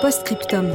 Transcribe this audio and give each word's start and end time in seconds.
Postscriptum. 0.00 0.66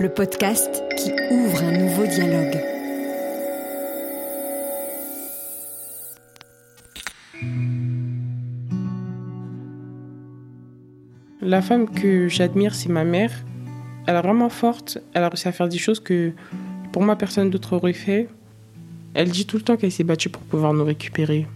Le 0.00 0.08
podcast 0.08 0.82
qui 0.96 1.12
ouvre 1.30 1.62
un 1.64 1.78
nouveau 1.78 2.06
dialogue. 2.06 2.58
La 11.40 11.60
femme 11.60 11.90
que 11.90 12.28
j'admire, 12.28 12.74
c'est 12.74 12.88
ma 12.88 13.04
mère. 13.04 13.32
Elle 14.06 14.16
est 14.16 14.22
vraiment 14.22 14.48
forte. 14.48 14.98
Elle 15.12 15.24
a 15.24 15.28
réussi 15.28 15.48
à 15.48 15.52
faire 15.52 15.68
des 15.68 15.78
choses 15.78 16.00
que 16.00 16.32
pour 16.92 17.02
moi, 17.02 17.16
personne 17.16 17.50
d'autre 17.50 17.76
aurait 17.76 17.92
fait. 17.92 18.28
Elle 19.14 19.30
dit 19.30 19.46
tout 19.46 19.56
le 19.56 19.62
temps 19.62 19.76
qu'elle 19.76 19.92
s'est 19.92 20.04
battue 20.04 20.28
pour 20.28 20.42
pouvoir 20.42 20.72
nous 20.72 20.84
récupérer. 20.84 21.46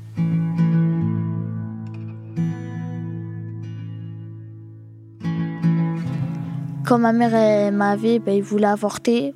Quand 6.87 6.99
ma 6.99 7.13
mère 7.13 7.73
m'avait, 7.73 8.21
ben, 8.21 8.37
il 8.37 8.45
voulait 8.45 8.69
avorter. 8.69 9.35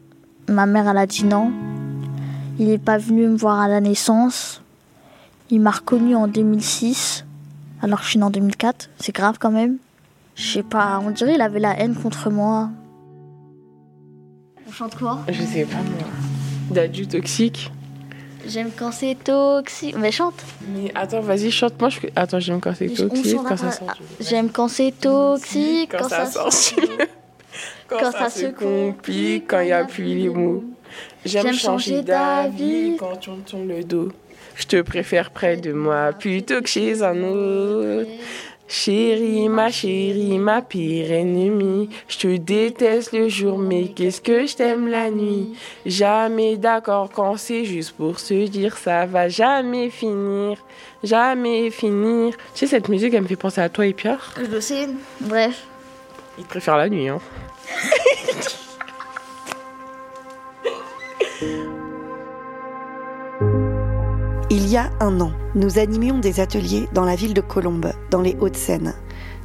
Ma 0.49 0.67
mère, 0.67 0.89
elle 0.89 0.99
a 0.99 1.07
dit 1.07 1.25
non. 1.25 1.51
Il 2.61 2.69
n'est 2.69 2.79
pas 2.79 2.97
venu 2.97 3.27
me 3.27 3.37
voir 3.37 3.59
à 3.59 3.67
la 3.67 3.81
naissance. 3.81 4.63
Il 5.51 5.61
m'a 5.61 5.73
reconnu 5.73 6.15
en 6.15 6.29
2006, 6.29 7.25
alors 7.83 7.99
que 7.99 8.05
je 8.05 8.11
suis 8.11 8.19
née 8.21 8.25
en 8.25 8.31
2004. 8.31 8.91
C'est 9.01 9.13
grave 9.13 9.39
quand 9.41 9.51
même. 9.51 9.79
Je 10.37 10.49
sais 10.49 10.63
pas, 10.63 11.01
on 11.05 11.11
dirait 11.11 11.33
qu'il 11.33 11.43
avait 11.43 11.59
la 11.59 11.77
haine 11.77 11.97
contre 11.97 12.31
moi. 12.31 12.71
On 14.69 14.71
chante 14.71 14.97
quoi? 14.97 15.19
Je 15.29 15.43
sais 15.43 15.65
pas 15.65 15.79
moi. 15.79 16.07
D'adieu 16.71 17.05
toxique. 17.07 17.73
J'aime 18.47 18.71
quand 18.77 18.93
c'est 18.93 19.17
toxique. 19.25 19.97
Mais 19.99 20.13
chante. 20.13 20.41
Mais 20.73 20.93
attends, 20.95 21.21
vas-y, 21.21 21.51
chante. 21.51 21.81
Moi, 21.81 21.89
je... 21.89 21.99
attends, 22.15 22.39
j'aime 22.39 22.61
quand 22.61 22.75
c'est 22.77 22.91
toxique, 22.91 23.39
quand 23.45 23.57
ça 23.57 23.73
sent. 23.73 23.85
J'aime 24.21 24.51
quand 24.51 24.69
c'est 24.69 24.93
toxique, 24.93 25.91
quand, 25.99 26.09
ça 26.09 26.27
sent. 26.27 26.77
Quand, 27.89 28.11
ça, 28.13 28.31
se 28.31 28.47
complique, 28.47 29.49
quand 29.49 29.61
il 29.61 29.67
n'y 29.67 29.73
a 29.73 29.85
plus 29.85 30.05
les 30.05 30.29
mots. 30.29 30.65
J'aime 31.25 31.53
changer 31.53 32.03
d'avis 32.03 32.97
quand 32.99 33.17
tu 33.17 33.31
me 33.31 33.43
tournes 33.43 33.69
le 33.69 33.85
dos. 33.85 34.11
Je 34.57 34.67
te 34.67 34.83
préfère 34.83 35.31
près 35.31 35.57
de 35.57 35.73
moi 35.73 36.13
plutôt 36.13 36.61
que 36.61 36.69
chez 36.69 37.03
un 37.03 37.23
autre. 37.23 38.09
Chérie, 38.69 39.49
ma 39.49 39.69
chérie, 39.69 40.39
ma 40.39 40.63
pire 40.63 41.11
ennemie. 41.11 41.91
Je 42.07 42.19
te 42.19 42.37
déteste 42.37 43.13
le 43.13 43.29
jour, 43.29 43.59
mais 43.59 43.89
qu'est-ce 43.89 44.21
que 44.21 44.47
je 44.47 44.55
t'aime 44.55 44.87
la 44.87 45.11
nuit? 45.11 45.55
Jamais 45.85 46.57
d'accord 46.57 47.11
quand 47.13 47.37
c'est 47.37 47.65
juste 47.65 47.97
pour 47.97 48.21
se 48.21 48.47
dire 48.47 48.79
ça 48.79 49.07
va 49.07 49.29
jamais 49.29 49.91
finir. 49.91 50.65
Jamais 51.03 51.71
finir. 51.71 52.37
Tu 52.55 52.61
sais, 52.61 52.67
cette 52.69 52.89
musique, 52.89 53.13
elle 53.13 53.23
me 53.23 53.27
fait 53.27 53.35
penser 53.35 53.61
à 53.61 53.69
toi 53.69 53.87
et 53.87 53.93
Pierre. 53.93 54.35
Je 54.39 54.47
le 54.47 54.61
sais. 54.61 54.89
Bref. 55.21 55.67
Il 56.41 56.47
préfère 56.47 56.77
la 56.79 56.89
nuit, 56.89 57.07
hein. 57.07 57.19
Il 64.49 64.67
y 64.67 64.79
a 64.79 64.91
un 65.01 65.21
an, 65.21 65.33
nous 65.55 65.79
animions 65.79 66.19
des 66.19 66.41
ateliers 66.41 66.89
dans 66.95 67.05
la 67.05 67.15
ville 67.15 67.35
de 67.35 67.43
Colombes, 67.43 67.93
dans 68.11 68.23
les 68.23 68.39
Hauts-de-Seine, 68.41 68.95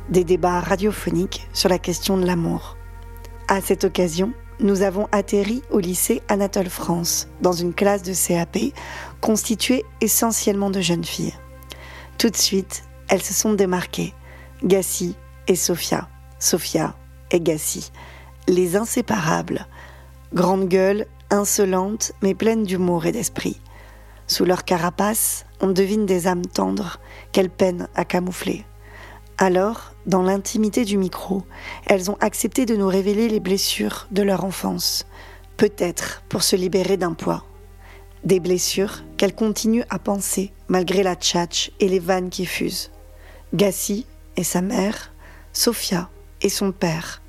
des 0.08 0.24
débats 0.24 0.62
radiophoniques 0.62 1.50
sur 1.52 1.68
la 1.68 1.80
question 1.80 2.18
de 2.18 2.26
l'amour. 2.26 2.78
À 3.50 3.60
cette 3.60 3.84
occasion, 3.84 4.32
nous 4.62 4.82
avons 4.82 5.10
atterri 5.12 5.64
au 5.72 5.80
lycée 5.80 6.22
Anatole 6.30 6.70
France, 6.70 7.28
dans 7.42 7.52
une 7.52 7.74
classe 7.74 8.04
de 8.04 8.14
CAP 8.14 8.72
constituée 9.20 9.84
essentiellement 10.00 10.70
de 10.70 10.80
jeunes 10.80 11.04
filles. 11.04 11.36
Tout 12.18 12.30
de 12.30 12.38
suite, 12.38 12.86
elles 13.10 13.22
se 13.22 13.34
sont 13.34 13.52
démarquées, 13.52 14.14
Gassi 14.64 15.18
et 15.48 15.56
Sophia, 15.56 16.08
Sophia 16.46 16.96
et 17.32 17.40
Gassi, 17.40 17.92
les 18.48 18.76
inséparables, 18.76 19.66
grandes 20.32 20.70
gueules, 20.70 21.08
insolentes 21.32 22.12
mais 22.22 22.36
pleines 22.36 22.66
d'humour 22.66 23.08
et 23.08 23.12
d'esprit. 23.12 23.60
Sous 24.28 24.46
leur 24.46 24.64
carapace, 24.64 25.48
on 25.60 25.72
devine 25.72 26.06
des 26.06 26.28
âmes 26.28 26.46
tendres 26.46 27.00
qu'elles 27.32 27.50
peinent 27.50 27.88
à 27.96 28.06
camoufler. 28.06 28.64
Alors, 29.40 29.96
dans 30.06 30.22
l'intimité 30.22 30.86
du 30.86 31.00
micro, 31.00 31.42
elles 31.88 32.12
ont 32.12 32.18
accepté 32.20 32.68
de 32.68 32.76
nous 32.76 32.88
révéler 32.88 33.28
les 33.28 33.40
blessures 33.40 34.06
de 34.12 34.22
leur 34.22 34.46
enfance, 34.46 35.08
peut-être 35.58 36.22
pour 36.30 36.44
se 36.44 36.56
libérer 36.56 36.96
d'un 36.96 37.14
poids. 37.16 37.44
Des 38.24 38.40
blessures 38.40 39.02
qu'elles 39.18 39.34
continuent 39.34 39.88
à 39.90 39.98
penser 39.98 40.54
malgré 40.68 41.02
la 41.02 41.16
tchatch 41.16 41.72
et 41.80 41.90
les 41.90 42.00
vannes 42.00 42.30
qui 42.30 42.46
fusent. 42.46 42.92
Gassi 43.56 44.06
et 44.38 44.44
sa 44.44 44.62
mère, 44.62 45.12
Sophia 45.54 46.10
et 46.42 46.50
son 46.50 46.72
père. 46.72 47.22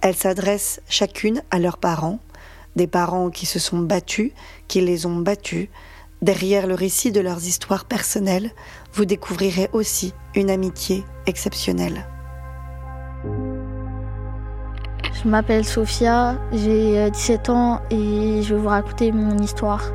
Elles 0.00 0.14
s'adressent 0.14 0.80
chacune 0.88 1.42
à 1.50 1.58
leurs 1.58 1.78
parents, 1.78 2.18
des 2.76 2.86
parents 2.86 3.30
qui 3.30 3.46
se 3.46 3.58
sont 3.58 3.78
battus, 3.78 4.32
qui 4.68 4.80
les 4.80 5.06
ont 5.06 5.16
battus, 5.16 5.68
Derrière 6.24 6.66
le 6.66 6.72
récit 6.72 7.12
de 7.12 7.20
leurs 7.20 7.44
histoires 7.44 7.84
personnelles, 7.84 8.50
vous 8.94 9.04
découvrirez 9.04 9.68
aussi 9.74 10.14
une 10.34 10.48
amitié 10.48 11.04
exceptionnelle. 11.26 12.06
Je 15.12 15.28
m'appelle 15.28 15.66
Sophia, 15.66 16.38
j'ai 16.50 17.10
17 17.10 17.50
ans 17.50 17.82
et 17.90 18.40
je 18.42 18.54
vais 18.54 18.60
vous 18.60 18.68
raconter 18.68 19.12
mon 19.12 19.36
histoire. 19.36 19.92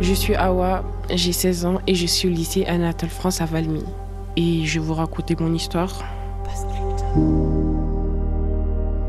Je 0.00 0.14
suis 0.14 0.34
Awa, 0.34 0.82
j'ai 1.10 1.32
16 1.32 1.66
ans 1.66 1.78
et 1.86 1.94
je 1.94 2.06
suis 2.06 2.26
au 2.26 2.30
lycée 2.30 2.64
Anatole 2.64 3.10
France 3.10 3.42
à 3.42 3.44
Valmy. 3.44 3.84
Et 4.36 4.64
je 4.64 4.80
vais 4.80 4.86
vous 4.86 4.94
raconter 4.94 5.36
mon 5.38 5.52
histoire. 5.52 6.02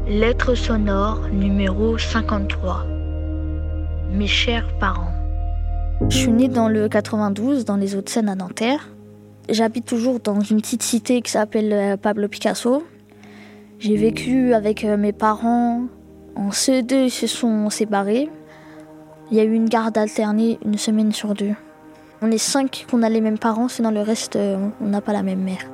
Lettre 0.07 0.55
sonore 0.55 1.27
numéro 1.31 1.97
53 1.97 2.85
mes 4.11 4.27
chers 4.27 4.67
parents. 4.79 5.11
Je 6.09 6.17
suis 6.17 6.31
née 6.31 6.47
dans 6.47 6.69
le 6.69 6.87
92, 6.87 7.65
dans 7.65 7.75
les 7.75 7.95
Hauts-de-Seine 7.95 8.29
à 8.29 8.35
Nanterre. 8.35 8.89
J'habite 9.49 9.85
toujours 9.85 10.19
dans 10.19 10.39
une 10.41 10.61
petite 10.61 10.83
cité 10.83 11.21
qui 11.21 11.31
s'appelle 11.31 11.73
euh, 11.73 11.97
Pablo 11.97 12.27
Picasso. 12.27 12.83
J'ai 13.79 13.95
vécu 13.95 14.53
avec 14.53 14.83
euh, 14.83 14.97
mes 14.97 15.13
parents. 15.13 15.83
En 16.35 16.49
CE2, 16.49 17.05
ils 17.05 17.11
se 17.11 17.27
sont 17.27 17.69
séparés. 17.69 18.29
Il 19.31 19.37
y 19.37 19.39
a 19.39 19.43
eu 19.43 19.53
une 19.53 19.69
garde 19.69 19.97
alternée 19.97 20.59
une 20.65 20.77
semaine 20.77 21.11
sur 21.11 21.33
deux. 21.33 21.53
On 22.21 22.31
est 22.31 22.37
cinq 22.37 22.85
qu'on 22.89 23.03
a 23.03 23.09
les 23.09 23.21
mêmes 23.21 23.39
parents, 23.39 23.67
sinon 23.67 23.91
le 23.91 24.01
reste, 24.01 24.35
euh, 24.35 24.57
on 24.81 24.87
n'a 24.87 25.01
pas 25.01 25.13
la 25.13 25.23
même 25.23 25.41
mère. 25.41 25.65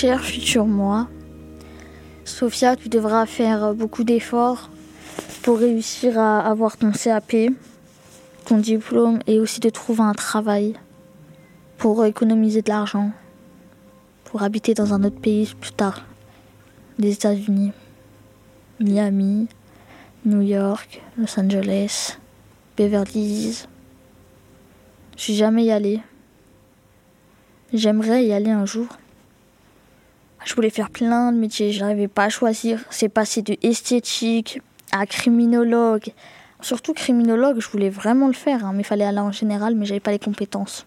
Cher 0.00 0.20
futur 0.20 0.64
moi, 0.64 1.08
Sophia, 2.24 2.76
tu 2.76 2.88
devras 2.88 3.26
faire 3.26 3.74
beaucoup 3.74 4.04
d'efforts 4.04 4.70
pour 5.42 5.58
réussir 5.58 6.16
à 6.20 6.38
avoir 6.38 6.76
ton 6.76 6.92
CAP, 6.92 7.34
ton 8.44 8.58
diplôme 8.58 9.18
et 9.26 9.40
aussi 9.40 9.58
de 9.58 9.70
trouver 9.70 10.02
un 10.02 10.14
travail 10.14 10.74
pour 11.78 12.04
économiser 12.04 12.62
de 12.62 12.68
l'argent, 12.68 13.10
pour 14.22 14.44
habiter 14.44 14.72
dans 14.72 14.94
un 14.94 15.02
autre 15.02 15.18
pays 15.20 15.52
plus 15.60 15.72
tard, 15.72 16.04
les 17.00 17.14
États-Unis, 17.14 17.72
Miami, 18.78 19.48
New 20.24 20.42
York, 20.42 21.02
Los 21.16 21.40
Angeles, 21.40 22.18
Beverly 22.76 23.18
Hills. 23.18 23.66
Je 25.16 25.22
suis 25.22 25.34
jamais 25.34 25.72
allée. 25.72 25.98
J'aimerais 27.72 28.24
y 28.24 28.32
aller 28.32 28.52
un 28.52 28.64
jour. 28.64 28.86
Je 30.48 30.54
voulais 30.54 30.70
faire 30.70 30.88
plein 30.88 31.30
de 31.30 31.36
métiers, 31.36 31.72
je 31.72 31.80
n'arrivais 31.80 32.08
pas 32.08 32.24
à 32.24 32.28
choisir. 32.30 32.82
C'est 32.88 33.10
passé 33.10 33.42
de 33.42 33.58
esthétique 33.62 34.62
à 34.92 35.04
criminologue. 35.04 36.14
Surtout 36.62 36.94
criminologue, 36.94 37.60
je 37.60 37.68
voulais 37.68 37.90
vraiment 37.90 38.28
le 38.28 38.32
faire, 38.32 38.64
hein, 38.64 38.72
mais 38.72 38.80
il 38.80 38.86
fallait 38.86 39.04
aller 39.04 39.18
en 39.18 39.30
général, 39.30 39.74
mais 39.74 39.84
j'avais 39.84 40.00
pas 40.00 40.10
les 40.10 40.18
compétences. 40.18 40.86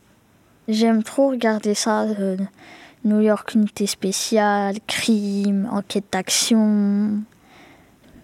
J'aime 0.67 1.03
trop 1.03 1.29
regarder 1.29 1.75
ça, 1.75 2.05
euh, 2.05 2.37
New 3.05 3.21
York 3.21 3.53
Unité 3.53 3.85
Spéciale, 3.85 4.77
Crime, 4.87 5.69
Enquête 5.71 6.05
d'Action. 6.11 7.21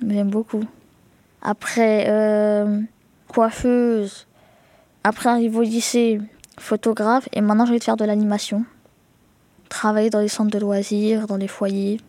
J'aime 0.07 0.31
beaucoup. 0.31 0.63
Après, 1.43 2.05
euh, 2.09 2.81
coiffeuse. 3.27 4.25
Après, 5.03 5.29
arrive 5.29 5.55
au 5.57 5.61
lycée, 5.61 6.19
photographe. 6.57 7.29
Et 7.31 7.41
maintenant, 7.41 7.67
je 7.67 7.73
vais 7.73 7.79
faire 7.79 7.95
de 7.95 8.05
l'animation. 8.05 8.65
Travailler 9.69 10.09
dans 10.09 10.19
les 10.19 10.27
centres 10.27 10.51
de 10.51 10.59
loisirs, 10.59 11.27
dans 11.27 11.37
les 11.37 11.47
foyers. 11.47 11.99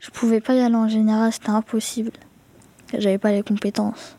Je 0.00 0.10
pouvais 0.10 0.40
pas 0.40 0.54
y 0.54 0.60
aller 0.60 0.74
en 0.74 0.88
général, 0.88 1.32
c'était 1.32 1.50
impossible. 1.50 2.12
J'avais 2.96 3.18
pas 3.18 3.32
les 3.32 3.42
compétences. 3.42 4.16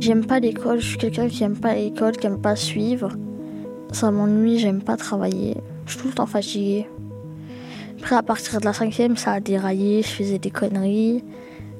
J'aime 0.00 0.26
pas 0.26 0.40
l'école, 0.40 0.80
je 0.80 0.88
suis 0.88 0.98
quelqu'un 0.98 1.28
qui 1.28 1.44
aime 1.44 1.56
pas 1.56 1.74
l'école, 1.74 2.16
qui 2.16 2.26
aime 2.26 2.40
pas 2.40 2.56
suivre. 2.56 3.12
Ça 3.92 4.10
m'ennuie, 4.10 4.58
j'aime 4.58 4.82
pas 4.82 4.96
travailler. 4.96 5.56
Je 5.86 5.92
suis 5.92 6.00
tout 6.00 6.08
le 6.08 6.14
temps 6.14 6.26
fatiguée. 6.26 6.88
Après, 7.98 8.16
à 8.16 8.22
partir 8.24 8.58
de 8.58 8.64
la 8.64 8.72
cinquième, 8.72 9.16
ça 9.16 9.32
a 9.32 9.40
déraillé, 9.40 10.02
je 10.02 10.08
faisais 10.08 10.38
des 10.40 10.50
conneries. 10.50 11.22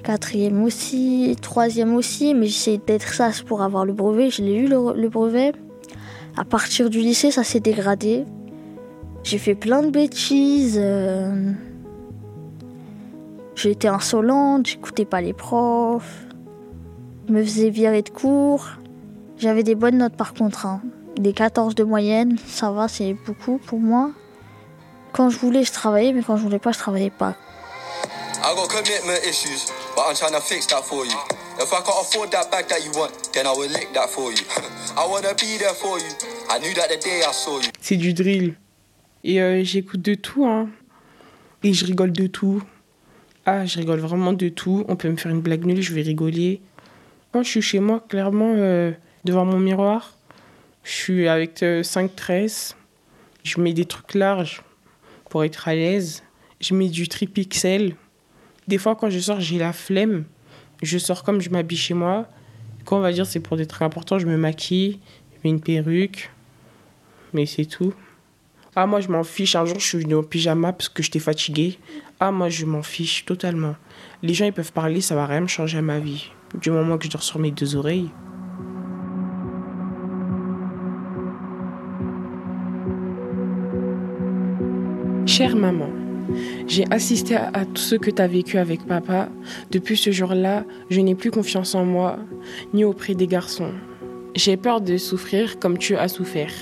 Quatrième 0.04 0.62
aussi, 0.62 1.36
troisième 1.42 1.96
aussi, 1.96 2.34
mais 2.34 2.46
j'essayais 2.46 2.78
d'être 2.78 3.12
sage 3.12 3.44
pour 3.44 3.62
avoir 3.62 3.84
le 3.84 3.92
brevet. 3.92 4.30
Je 4.30 4.42
l'ai 4.42 4.54
eu 4.54 4.68
le, 4.68 5.08
brevet. 5.08 5.52
À 6.36 6.44
partir 6.44 6.90
du 6.90 7.00
lycée, 7.00 7.30
ça 7.30 7.44
s'est 7.44 7.60
dégradé. 7.60 8.24
J'ai 9.22 9.38
fait 9.38 9.54
plein 9.54 9.82
de 9.82 9.90
bêtises. 9.90 10.78
Euh. 10.80 11.52
J'étais 13.54 13.88
insolente, 13.88 14.66
j'écoutais 14.66 15.04
pas 15.04 15.20
les 15.20 15.34
profs 15.34 16.26
me 17.28 17.42
faisais 17.42 17.70
virer 17.70 18.02
de 18.02 18.10
cours. 18.10 18.68
J'avais 19.38 19.62
des 19.62 19.74
bonnes 19.74 19.98
notes 19.98 20.16
par 20.16 20.34
contre. 20.34 20.66
Hein. 20.66 20.82
Des 21.16 21.32
14 21.32 21.74
de 21.74 21.84
moyenne, 21.84 22.36
ça 22.46 22.70
va, 22.70 22.88
c'est 22.88 23.16
beaucoup 23.26 23.58
pour 23.58 23.80
moi. 23.80 24.10
Quand 25.12 25.28
je 25.28 25.38
voulais, 25.38 25.64
je 25.64 25.72
travaillais, 25.72 26.12
mais 26.12 26.22
quand 26.22 26.36
je 26.36 26.42
voulais 26.42 26.58
pas, 26.58 26.72
je 26.72 26.78
travaillais 26.78 27.10
pas. 27.10 27.34
C'est 37.80 37.96
du 37.96 38.14
drill. 38.14 38.56
Et 39.22 39.40
euh, 39.40 39.62
j'écoute 39.62 40.02
de 40.02 40.14
tout, 40.14 40.44
hein. 40.44 40.68
Et 41.62 41.72
je 41.72 41.86
rigole 41.86 42.10
de 42.10 42.26
tout. 42.26 42.60
Ah, 43.46 43.64
je 43.64 43.78
rigole 43.78 44.00
vraiment 44.00 44.32
de 44.32 44.48
tout. 44.48 44.84
On 44.88 44.96
peut 44.96 45.08
me 45.08 45.16
faire 45.16 45.30
une 45.30 45.40
blague 45.40 45.64
nulle, 45.64 45.80
je 45.80 45.94
vais 45.94 46.02
rigoler. 46.02 46.60
Quand 47.30 47.44
je 47.44 47.48
suis 47.48 47.62
chez 47.62 47.78
moi, 47.78 48.04
clairement, 48.08 48.54
euh, 48.56 48.90
devant 49.24 49.44
mon 49.44 49.60
miroir, 49.60 50.16
je 50.82 50.90
suis 50.90 51.28
avec 51.28 51.58
5 51.58 51.64
euh, 51.64 52.08
tresses. 52.16 52.74
Je 53.44 53.60
mets 53.60 53.72
des 53.72 53.84
trucs 53.84 54.14
larges 54.14 54.62
pour 55.30 55.44
être 55.44 55.68
à 55.68 55.76
l'aise. 55.76 56.24
Je 56.60 56.74
mets 56.74 56.88
du 56.88 57.06
tripixel. 57.06 57.94
Des 58.72 58.78
fois, 58.78 58.96
quand 58.96 59.10
je 59.10 59.18
sors, 59.18 59.38
j'ai 59.38 59.58
la 59.58 59.74
flemme. 59.74 60.24
Je 60.80 60.96
sors 60.96 61.24
comme 61.24 61.42
je 61.42 61.50
m'habille 61.50 61.76
chez 61.76 61.92
moi. 61.92 62.26
Quand 62.86 62.96
on 62.96 63.00
va 63.00 63.12
dire 63.12 63.26
c'est 63.26 63.38
pour 63.38 63.58
des 63.58 63.66
trucs 63.66 63.82
importants, 63.82 64.18
je 64.18 64.24
me 64.26 64.38
maquille, 64.38 64.98
je 65.30 65.36
mets 65.44 65.50
une 65.50 65.60
perruque. 65.60 66.30
Mais 67.34 67.44
c'est 67.44 67.66
tout. 67.66 67.92
Ah, 68.74 68.86
moi, 68.86 69.02
je 69.02 69.08
m'en 69.08 69.24
fiche. 69.24 69.56
Un 69.56 69.66
jour, 69.66 69.78
je 69.78 69.86
suis 69.86 69.98
venue 69.98 70.14
en 70.14 70.22
pyjama 70.22 70.72
parce 70.72 70.88
que 70.88 71.02
j'étais 71.02 71.18
fatiguée. 71.18 71.78
Ah, 72.18 72.32
moi, 72.32 72.48
je 72.48 72.64
m'en 72.64 72.82
fiche 72.82 73.26
totalement. 73.26 73.76
Les 74.22 74.32
gens, 74.32 74.46
ils 74.46 74.54
peuvent 74.54 74.72
parler, 74.72 75.02
ça 75.02 75.14
va 75.14 75.26
rien 75.26 75.42
me 75.42 75.48
changer 75.48 75.76
à 75.76 75.82
ma 75.82 75.98
vie 75.98 76.30
du 76.58 76.70
moment 76.70 76.96
que 76.96 77.04
je 77.04 77.10
dors 77.10 77.22
sur 77.22 77.38
mes 77.38 77.50
deux 77.50 77.76
oreilles. 77.76 78.08
Chère 85.26 85.56
maman, 85.56 85.90
j'ai 86.66 86.84
assisté 86.90 87.36
à, 87.36 87.64
tout 87.64 87.82
ce 87.82 87.94
que 87.96 88.10
tu 88.10 88.22
as 88.22 88.26
vécu 88.26 88.58
avec 88.58 88.86
papa. 88.86 89.28
Depuis 89.70 89.96
ce 89.96 90.10
jour-là, 90.10 90.64
je 90.90 91.00
n'ai 91.00 91.14
plus 91.14 91.30
confiance 91.30 91.74
en 91.74 91.84
moi, 91.84 92.18
ni 92.72 92.84
auprès 92.84 93.14
des 93.14 93.26
garçons. 93.26 93.72
J'ai 94.34 94.56
peur 94.56 94.80
de 94.80 94.96
souffrir 94.96 95.58
comme 95.58 95.78
tu 95.78 95.96
as 95.96 96.08
souffert. 96.08 96.52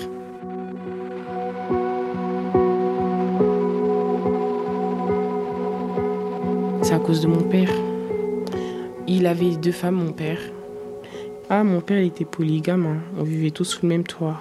C'est 6.83 6.95
à 6.95 6.99
cause 6.99 7.21
de 7.21 7.29
mon 7.29 7.43
père. 7.43 7.71
Il 9.06 9.27
avait 9.27 9.56
deux 9.56 9.73
femmes, 9.73 9.97
mon 9.97 10.13
père. 10.13 10.41
Ah, 11.49 11.63
mon 11.63 11.81
père 11.81 12.03
était 12.03 12.25
polygame. 12.25 13.01
On 13.19 13.23
vivait 13.23 13.51
tous 13.51 13.65
sous 13.65 13.81
le 13.83 13.89
même 13.89 14.05
toit. 14.05 14.41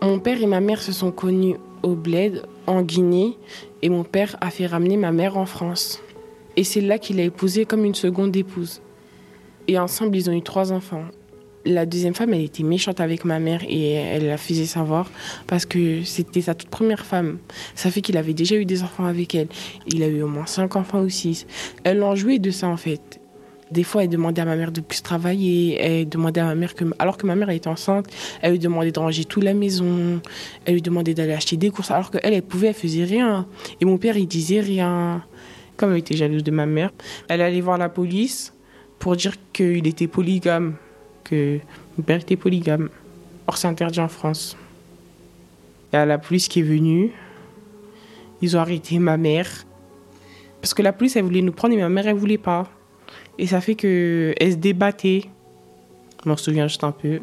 Mon 0.00 0.18
père 0.18 0.40
et 0.40 0.46
ma 0.46 0.60
mère 0.60 0.80
se 0.80 0.92
sont 0.92 1.10
connus 1.10 1.56
au 1.82 1.94
Bled, 1.94 2.42
en 2.68 2.82
Guinée, 2.82 3.36
et 3.82 3.88
mon 3.88 4.04
père 4.04 4.36
a 4.40 4.50
fait 4.50 4.66
ramener 4.66 4.96
ma 4.96 5.10
mère 5.10 5.36
en 5.36 5.46
France. 5.46 6.00
Et 6.56 6.64
c'est 6.64 6.80
là 6.80 6.98
qu'il 6.98 7.18
a 7.20 7.24
épousé 7.24 7.64
comme 7.64 7.84
une 7.84 7.94
seconde 7.94 8.36
épouse. 8.36 8.82
Et 9.68 9.78
ensemble, 9.78 10.16
ils 10.16 10.28
ont 10.28 10.32
eu 10.32 10.42
trois 10.42 10.72
enfants. 10.72 11.04
La 11.64 11.86
deuxième 11.86 12.14
femme, 12.14 12.32
elle 12.32 12.42
était 12.42 12.62
méchante 12.62 13.00
avec 13.00 13.24
ma 13.24 13.38
mère 13.38 13.62
et 13.68 13.92
elle 13.92 14.26
la 14.26 14.38
faisait 14.38 14.64
savoir 14.66 15.10
parce 15.46 15.66
que 15.66 16.02
c'était 16.02 16.40
sa 16.40 16.54
toute 16.54 16.70
première 16.70 17.04
femme. 17.04 17.38
Ça 17.74 17.90
fait 17.90 18.00
qu'il 18.00 18.16
avait 18.16 18.32
déjà 18.32 18.56
eu 18.56 18.64
des 18.64 18.82
enfants 18.82 19.04
avec 19.04 19.34
elle. 19.34 19.48
Il 19.86 20.02
a 20.02 20.06
eu 20.06 20.22
au 20.22 20.28
moins 20.28 20.46
cinq 20.46 20.76
enfants 20.76 21.02
ou 21.02 21.08
six. 21.10 21.46
Elle 21.84 22.02
en 22.02 22.14
jouait 22.14 22.38
de 22.38 22.50
ça 22.50 22.68
en 22.68 22.76
fait. 22.76 23.20
Des 23.70 23.82
fois, 23.82 24.04
elle 24.04 24.08
demandait 24.08 24.40
à 24.40 24.44
ma 24.44 24.56
mère 24.56 24.72
de 24.72 24.80
plus 24.80 25.02
travailler. 25.02 25.78
Elle 25.80 26.08
demandait 26.08 26.40
à 26.40 26.46
ma 26.46 26.54
mère 26.54 26.72
alors 26.98 27.16
que 27.16 27.26
ma 27.26 27.34
mère 27.34 27.50
était 27.50 27.68
enceinte, 27.68 28.06
elle 28.40 28.52
lui 28.52 28.58
demandait 28.58 28.92
de 28.92 28.98
ranger 28.98 29.24
toute 29.24 29.44
la 29.44 29.54
maison. 29.54 30.20
Elle 30.64 30.74
lui 30.74 30.82
demandait 30.82 31.14
d'aller 31.14 31.34
acheter 31.34 31.56
des 31.56 31.70
courses. 31.70 31.90
Alors 31.90 32.10
qu'elle, 32.10 32.32
elle 32.32 32.42
pouvait, 32.42 32.68
elle 32.68 32.74
faisait 32.74 33.04
rien. 33.04 33.46
Et 33.80 33.84
mon 33.84 33.98
père, 33.98 34.16
il 34.16 34.26
disait 34.26 34.60
rien. 34.60 35.24
Comme 35.76 35.92
elle 35.92 35.98
était 35.98 36.16
jalouse 36.16 36.42
de 36.42 36.50
ma 36.50 36.66
mère, 36.66 36.90
elle 37.28 37.40
allait 37.40 37.60
voir 37.60 37.78
la 37.78 37.88
police 37.88 38.52
pour 38.98 39.14
dire 39.14 39.34
qu'il 39.52 39.86
était 39.86 40.08
polygame, 40.08 40.74
que 41.22 41.58
mon 41.96 42.02
père 42.02 42.20
était 42.20 42.36
polygame. 42.36 42.88
Or, 43.46 43.56
c'est 43.56 43.68
interdit 43.68 44.00
en 44.00 44.08
France. 44.08 44.56
Il 45.92 45.96
y 45.96 45.98
a 45.98 46.06
la 46.06 46.18
police 46.18 46.48
qui 46.48 46.60
est 46.60 46.64
venue. 46.64 47.12
Ils 48.42 48.56
ont 48.56 48.60
arrêté 48.60 48.98
ma 48.98 49.16
mère. 49.16 49.48
Parce 50.60 50.74
que 50.74 50.82
la 50.82 50.92
police, 50.92 51.16
elle 51.16 51.24
voulait 51.24 51.42
nous 51.42 51.52
prendre 51.52 51.74
et 51.74 51.78
ma 51.78 51.88
mère, 51.88 52.08
elle 52.08 52.16
voulait 52.16 52.38
pas. 52.38 52.68
Et 53.38 53.46
ça 53.46 53.60
fait 53.60 53.74
qu'elle 53.74 54.52
se 54.52 54.56
débattait. 54.56 55.24
Je 56.24 56.28
m'en 56.28 56.36
souviens 56.36 56.66
juste 56.66 56.84
un 56.84 56.92
peu. 56.92 57.20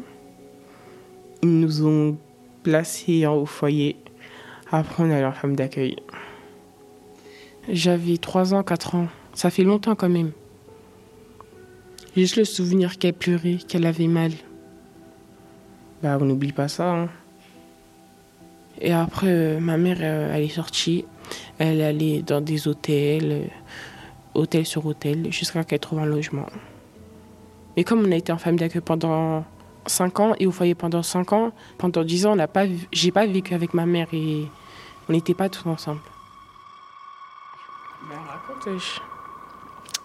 Ils 1.42 1.60
nous 1.60 1.86
ont 1.86 2.16
placés 2.62 3.26
au 3.26 3.44
foyer. 3.44 3.96
Après, 4.72 5.02
on 5.02 5.10
est 5.10 5.14
allé 5.14 5.26
en 5.26 5.32
femme 5.32 5.54
d'accueil. 5.54 5.96
J'avais 7.68 8.16
3 8.16 8.54
ans, 8.54 8.62
4 8.62 8.94
ans. 8.94 9.08
Ça 9.34 9.50
fait 9.50 9.64
longtemps 9.64 9.94
quand 9.94 10.08
même. 10.08 10.32
J'ai 12.14 12.22
juste 12.22 12.36
le 12.36 12.44
souvenir 12.44 12.96
qu'elle 12.98 13.12
pleurait, 13.12 13.58
qu'elle 13.68 13.84
avait 13.84 14.06
mal. 14.06 14.32
Bah, 16.02 16.16
on 16.20 16.24
n'oublie 16.24 16.52
pas 16.52 16.68
ça. 16.68 16.90
Hein. 16.90 17.08
Et 18.80 18.92
après, 18.92 19.28
euh, 19.28 19.60
ma 19.60 19.76
mère, 19.76 19.98
euh, 20.00 20.34
elle 20.34 20.44
est 20.44 20.48
sortie. 20.48 21.04
Elle 21.58 21.82
allait 21.82 22.22
dans 22.22 22.40
des 22.40 22.68
hôtels. 22.68 23.32
Euh, 23.32 23.46
hôtel 24.36 24.66
sur 24.66 24.86
hôtel, 24.86 25.32
jusqu'à 25.32 25.64
qu'elle 25.64 25.80
trouve 25.80 25.98
un 25.98 26.06
logement. 26.06 26.46
Mais 27.76 27.84
comme 27.84 28.04
on 28.06 28.12
a 28.12 28.16
été 28.16 28.32
en 28.32 28.38
famille 28.38 28.60
d'accueil 28.60 28.82
pendant 28.82 29.44
5 29.86 30.20
ans 30.20 30.34
et 30.38 30.46
au 30.46 30.52
foyer 30.52 30.74
pendant 30.74 31.02
5 31.02 31.32
ans, 31.32 31.52
pendant 31.78 32.04
10 32.04 32.26
ans, 32.26 32.36
j'ai 32.92 33.10
pas 33.10 33.26
vécu 33.26 33.54
avec 33.54 33.74
ma 33.74 33.86
mère 33.86 34.08
et 34.12 34.46
on 35.08 35.12
n'était 35.12 35.34
pas 35.34 35.48
tous 35.48 35.68
ensemble. 35.68 36.00
Ben, 38.08 38.16
raconte. 38.28 38.80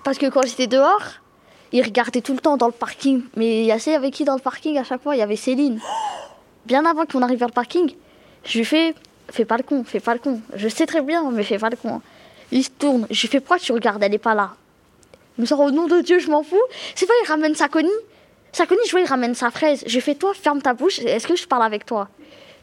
Parce 0.03 0.17
que 0.17 0.27
quand 0.29 0.41
j'étais 0.45 0.67
dehors, 0.67 1.03
il 1.71 1.83
regardait 1.83 2.21
tout 2.21 2.33
le 2.33 2.39
temps 2.39 2.57
dans 2.57 2.67
le 2.67 2.73
parking. 2.73 3.23
Mais 3.35 3.61
il 3.61 3.65
y 3.65 3.71
a 3.71 3.95
avec 3.95 4.13
qui 4.13 4.25
dans 4.25 4.35
le 4.35 4.41
parking 4.41 4.77
à 4.77 4.83
chaque 4.83 5.01
fois 5.01 5.15
Il 5.15 5.19
y 5.19 5.21
avait 5.21 5.35
Céline. 5.35 5.79
Bien 6.65 6.85
avant 6.85 7.05
qu'on 7.05 7.21
arrive 7.21 7.39
vers 7.39 7.47
le 7.47 7.53
parking, 7.53 7.93
je 8.43 8.57
lui 8.57 8.65
fais 8.65 8.95
Fais 9.31 9.45
pas 9.45 9.55
le 9.55 9.63
con, 9.63 9.83
fais 9.85 10.01
pas 10.01 10.13
le 10.13 10.19
con. 10.19 10.41
Je 10.55 10.67
sais 10.67 10.85
très 10.85 11.01
bien, 11.01 11.29
mais 11.31 11.43
fais 11.43 11.57
pas 11.57 11.69
le 11.69 11.77
con. 11.77 12.01
Il 12.51 12.63
se 12.63 12.69
tourne. 12.69 13.07
J'ai 13.09 13.27
fait 13.27 13.39
pourquoi 13.39 13.59
tu 13.59 13.71
regardes? 13.71 14.03
Elle 14.03 14.13
est 14.13 14.17
pas 14.17 14.35
là. 14.35 14.55
Il 15.37 15.41
me 15.41 15.45
sort 15.45 15.59
au 15.61 15.71
nom 15.71 15.87
de 15.87 16.01
Dieu, 16.01 16.19
je 16.19 16.29
m'en 16.29 16.43
fous. 16.43 16.61
C'est 16.95 17.05
pas, 17.05 17.13
il 17.23 17.27
ramène 17.27 17.55
sa 17.55 17.67
connie. 17.67 17.89
Sa 18.51 18.65
connie, 18.65 18.81
je 18.85 18.91
vois, 18.91 19.01
il 19.01 19.07
ramène 19.07 19.33
sa 19.33 19.49
fraise. 19.49 19.83
J'ai 19.85 20.01
fait 20.01 20.15
toi, 20.15 20.33
ferme 20.33 20.61
ta 20.61 20.73
bouche. 20.73 20.99
Est-ce 20.99 21.25
que 21.25 21.35
je 21.35 21.47
parle 21.47 21.63
avec 21.63 21.85
toi? 21.85 22.09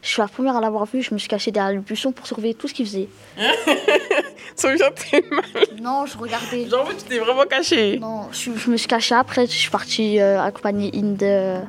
Je 0.01 0.07
suis 0.07 0.21
la 0.21 0.27
première 0.27 0.55
à 0.55 0.61
l'avoir 0.61 0.85
vu. 0.85 1.01
Je 1.01 1.13
me 1.13 1.19
suis 1.19 1.27
cachée 1.27 1.51
derrière 1.51 1.73
le 1.73 1.81
buisson 1.81 2.11
pour 2.11 2.25
surveiller 2.25 2.53
tout 2.53 2.67
ce 2.67 2.73
qu'il 2.73 2.85
faisait. 2.85 3.09
Ça 4.55 4.69
mal. 4.69 5.43
Non, 5.81 6.05
je 6.05 6.17
regardais. 6.17 6.67
Genre, 6.67 6.89
tu 6.89 7.03
t'es 7.05 7.19
vraiment 7.19 7.43
cachée. 7.43 7.97
Non, 7.99 8.27
je, 8.31 8.69
me 8.69 8.77
suis 8.77 8.87
cachée 8.87 9.15
après. 9.15 9.45
Je 9.45 9.51
suis 9.51 9.69
partie 9.69 10.19
euh, 10.19 10.41
accompagner 10.41 10.91
Inde 10.93 11.23
euh, 11.23 11.61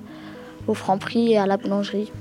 au 0.67 0.75
Franprix 0.75 1.33
et 1.33 1.39
à 1.39 1.47
la 1.47 1.57
boulangerie. 1.57 2.13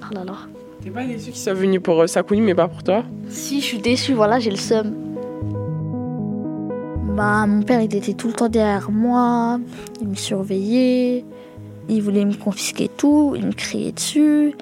Oh 0.00 0.14
là 0.14 0.24
là. 0.24 0.34
T'es 0.82 0.90
pas 0.90 1.04
déçue 1.04 1.30
qu'ils 1.30 1.36
soient 1.40 1.54
venus 1.54 1.80
pour 1.82 2.02
euh, 2.02 2.06
Sakuni, 2.06 2.40
mais 2.40 2.54
pas 2.54 2.68
pour 2.68 2.82
toi? 2.82 3.04
Si, 3.28 3.60
je 3.60 3.64
suis 3.64 3.78
déçue. 3.78 4.14
Voilà, 4.14 4.38
j'ai 4.38 4.50
le 4.50 4.56
seum. 4.56 5.11
Bah, 7.14 7.46
mon 7.46 7.62
père, 7.62 7.82
il 7.82 7.94
était 7.94 8.14
tout 8.14 8.28
le 8.28 8.32
temps 8.32 8.48
derrière 8.48 8.90
moi, 8.90 9.60
il 10.00 10.08
me 10.08 10.14
surveillait, 10.14 11.26
il 11.90 12.02
voulait 12.02 12.24
me 12.24 12.32
confisquer 12.32 12.88
tout, 12.88 13.34
il 13.36 13.44
me 13.44 13.52
criait 13.52 13.92
dessus. 13.92 14.54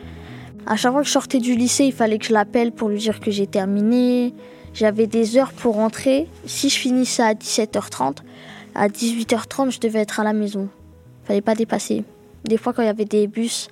À 0.66 0.74
chaque 0.74 0.90
fois 0.90 1.02
que 1.02 1.06
je 1.06 1.12
sortais 1.12 1.38
du 1.38 1.54
lycée, 1.54 1.84
il 1.84 1.92
fallait 1.92 2.18
que 2.18 2.26
je 2.26 2.32
l'appelle 2.32 2.72
pour 2.72 2.88
lui 2.88 2.98
dire 2.98 3.20
que 3.20 3.30
j'ai 3.30 3.46
terminé. 3.46 4.34
J'avais 4.74 5.06
des 5.06 5.36
heures 5.36 5.52
pour 5.52 5.76
rentrer. 5.76 6.26
Si 6.44 6.68
je 6.70 6.76
finissais 6.76 7.22
à 7.22 7.34
17h30, 7.34 8.16
à 8.74 8.88
18h30, 8.88 9.70
je 9.70 9.78
devais 9.78 10.00
être 10.00 10.18
à 10.18 10.24
la 10.24 10.32
maison. 10.32 10.68
Fallait 11.24 11.40
pas 11.42 11.54
dépasser. 11.54 12.02
Des 12.44 12.56
fois, 12.56 12.72
quand 12.72 12.82
il 12.82 12.86
y 12.86 12.88
avait 12.88 13.04
des 13.04 13.28
bus 13.28 13.68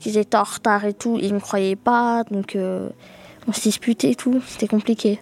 qui 0.00 0.16
étaient 0.18 0.36
en 0.36 0.42
retard 0.42 0.86
et 0.86 0.94
tout, 0.94 1.18
ils 1.20 1.28
ne 1.28 1.34
me 1.34 1.40
croyaient 1.40 1.76
pas. 1.76 2.24
Donc, 2.30 2.56
euh, 2.56 2.88
on 3.46 3.52
se 3.52 3.60
disputait 3.60 4.12
et 4.12 4.14
tout. 4.14 4.40
C'était 4.46 4.68
compliqué. 4.68 5.20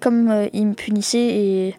Comme 0.00 0.30
euh, 0.30 0.48
ils 0.54 0.66
me 0.66 0.74
punissaient, 0.74 1.18
et, 1.18 1.74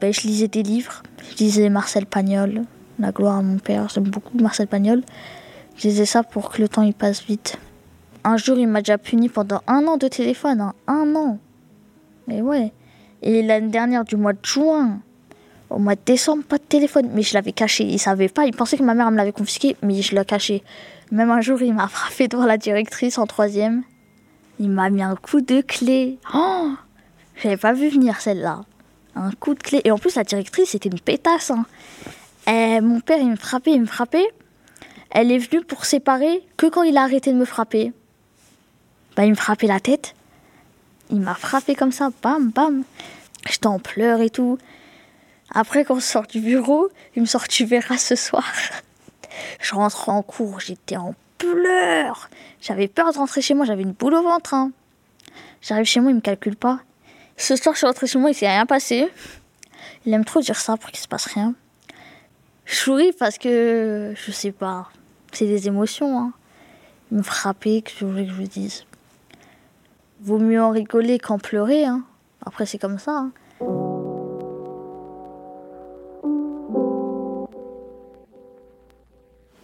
ben, 0.00 0.12
je 0.12 0.22
lisais 0.22 0.48
des 0.48 0.62
livres. 0.62 1.02
Je 1.30 1.44
lisais 1.44 1.68
Marcel 1.68 2.06
Pagnol, 2.06 2.62
La 2.98 3.12
gloire 3.12 3.36
à 3.36 3.42
mon 3.42 3.58
père. 3.58 3.88
J'aime 3.88 4.04
beaucoup 4.04 4.36
Marcel 4.38 4.66
Pagnol. 4.66 5.02
Je 5.76 5.88
disais 5.88 6.06
ça 6.06 6.22
pour 6.22 6.50
que 6.50 6.60
le 6.60 6.68
temps 6.68 6.82
il 6.82 6.94
passe 6.94 7.24
vite. 7.24 7.58
Un 8.24 8.36
jour, 8.36 8.58
il 8.58 8.66
m'a 8.66 8.80
déjà 8.80 8.98
puni 8.98 9.28
pendant 9.28 9.62
un 9.66 9.86
an 9.86 9.96
de 9.96 10.08
téléphone. 10.08 10.60
Hein. 10.60 10.74
Un 10.86 11.14
an. 11.14 11.38
Mais 12.26 12.40
ouais. 12.40 12.72
Et 13.22 13.42
l'année 13.42 13.68
dernière, 13.68 14.04
du 14.04 14.16
mois 14.16 14.32
de 14.32 14.44
juin, 14.44 15.00
au 15.70 15.78
mois 15.78 15.94
de 15.94 16.00
décembre, 16.04 16.44
pas 16.44 16.58
de 16.58 16.62
téléphone. 16.62 17.10
Mais 17.12 17.22
je 17.22 17.34
l'avais 17.34 17.52
caché. 17.52 17.84
Il 17.84 17.98
savait 17.98 18.28
pas. 18.28 18.46
Il 18.46 18.54
pensait 18.54 18.76
que 18.76 18.82
ma 18.82 18.94
mère 18.94 19.10
me 19.10 19.16
l'avait 19.16 19.32
confisqué, 19.32 19.76
mais 19.82 20.02
je 20.02 20.14
l'ai 20.14 20.24
caché. 20.24 20.62
Même 21.10 21.30
un 21.30 21.40
jour, 21.40 21.62
il 21.62 21.72
m'a 21.72 21.88
frappé 21.88 22.28
devant 22.28 22.46
la 22.46 22.58
directrice 22.58 23.18
en 23.18 23.26
troisième. 23.26 23.82
Il 24.58 24.70
m'a 24.70 24.90
mis 24.90 25.02
un 25.02 25.16
coup 25.16 25.40
de 25.40 25.60
clé. 25.60 26.18
Oh 26.34 26.72
J'avais 27.42 27.56
pas 27.56 27.72
vu 27.72 27.88
venir 27.88 28.20
celle-là. 28.20 28.62
Un 29.16 29.30
coup 29.32 29.54
de 29.54 29.62
clé. 29.62 29.80
Et 29.84 29.90
en 29.90 29.98
plus, 29.98 30.14
la 30.14 30.24
directrice, 30.24 30.70
c'était 30.70 30.88
une 30.88 31.00
pétasse. 31.00 31.50
Hein. 31.50 31.66
Et 32.46 32.80
mon 32.80 33.00
père, 33.00 33.18
il 33.18 33.30
me 33.30 33.36
frappait, 33.36 33.72
il 33.72 33.80
me 33.80 33.86
frappait. 33.86 34.28
Elle 35.10 35.32
est 35.32 35.38
venue 35.38 35.64
pour 35.64 35.84
séparer 35.84 36.46
que 36.56 36.66
quand 36.66 36.82
il 36.82 36.96
a 36.96 37.02
arrêté 37.02 37.32
de 37.32 37.38
me 37.38 37.44
frapper. 37.44 37.92
Bah, 39.16 39.24
il 39.24 39.30
me 39.30 39.36
frappait 39.36 39.66
la 39.66 39.80
tête. 39.80 40.14
Il 41.10 41.20
m'a 41.20 41.34
frappé 41.34 41.74
comme 41.74 41.92
ça, 41.92 42.10
bam, 42.22 42.50
bam. 42.50 42.84
J'étais 43.48 43.66
en 43.66 43.78
pleurs 43.78 44.20
et 44.20 44.30
tout. 44.30 44.58
Après, 45.50 45.84
quand 45.84 45.96
on 45.96 46.00
sort 46.00 46.26
du 46.26 46.40
bureau, 46.40 46.88
il 47.14 47.22
me 47.22 47.26
sort 47.26 47.48
Tu 47.48 47.64
verras 47.64 47.98
ce 47.98 48.14
soir. 48.16 48.44
Je 49.60 49.74
rentre 49.74 50.08
en 50.08 50.22
cours, 50.22 50.60
j'étais 50.60 50.96
en 50.96 51.14
pleurs. 51.38 52.28
J'avais 52.60 52.88
peur 52.88 53.12
de 53.12 53.18
rentrer 53.18 53.42
chez 53.42 53.54
moi, 53.54 53.66
j'avais 53.66 53.82
une 53.82 53.92
boule 53.92 54.14
au 54.14 54.22
ventre. 54.22 54.54
Hein. 54.54 54.72
J'arrive 55.60 55.84
chez 55.84 56.00
moi, 56.00 56.10
il 56.10 56.16
me 56.16 56.20
calcule 56.20 56.56
pas. 56.56 56.80
Ce 57.36 57.54
soir, 57.54 57.74
je 57.74 57.78
suis 57.78 57.86
rentrée 57.86 58.06
chez 58.06 58.18
moi, 58.18 58.30
il 58.30 58.34
s'est 58.34 58.48
rien 58.48 58.66
passé. 58.66 59.08
Il 60.04 60.14
aime 60.14 60.24
trop 60.24 60.40
dire 60.40 60.56
ça 60.56 60.76
pour 60.76 60.90
qu'il 60.90 61.00
se 61.00 61.08
passe 61.08 61.26
rien. 61.26 61.54
Je 62.64 62.74
souris 62.74 63.12
parce 63.12 63.38
que 63.38 64.14
je 64.16 64.30
sais 64.32 64.52
pas. 64.52 64.88
C'est 65.32 65.46
des 65.46 65.68
émotions. 65.68 66.18
Hein. 66.18 66.32
Il 67.12 67.18
me 67.18 67.22
frappait, 67.22 67.82
que 67.82 67.90
je 67.98 68.04
voulais 68.04 68.24
que 68.24 68.30
je 68.30 68.36
vous 68.36 68.48
dise. 68.48 68.84
Vaut 70.22 70.38
mieux 70.38 70.62
en 70.62 70.70
rigoler 70.70 71.18
qu'en 71.18 71.38
pleurer. 71.38 71.84
Hein. 71.84 72.02
Après, 72.44 72.64
c'est 72.64 72.78
comme 72.78 72.98
ça. 72.98 73.12
Hein. 73.12 73.30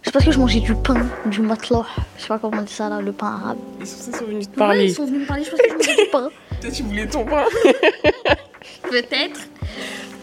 C'est 0.03 0.11
parce 0.11 0.25
que 0.25 0.31
je 0.31 0.39
mangeais 0.39 0.59
du 0.59 0.75
pain, 0.75 1.07
du 1.25 1.41
matelas. 1.41 1.87
Je 2.17 2.21
sais 2.21 2.27
pas 2.27 2.37
comment 2.37 2.59
on 2.59 2.61
dit 2.61 2.71
ça 2.71 2.87
là, 2.87 3.01
le 3.01 3.13
pain 3.13 3.27
arabe. 3.27 3.57
Ils 3.79 3.87
sont, 3.87 4.25
venus 4.25 4.51
te 4.51 4.55
parler. 4.57 4.85
ils 4.85 4.93
sont 4.93 5.05
venus 5.05 5.21
me 5.21 5.25
parler, 5.25 5.43
je 5.43 5.49
pense 5.49 5.59
que 5.59 5.69
je 5.69 5.73
mangeais 5.73 6.03
du 6.03 6.09
pain. 6.11 6.29
Toi, 6.63 6.71
tu 6.71 6.83
voulais 6.83 7.05
ton 7.05 7.25
pain 7.25 7.43
Peut-être. 8.89 9.41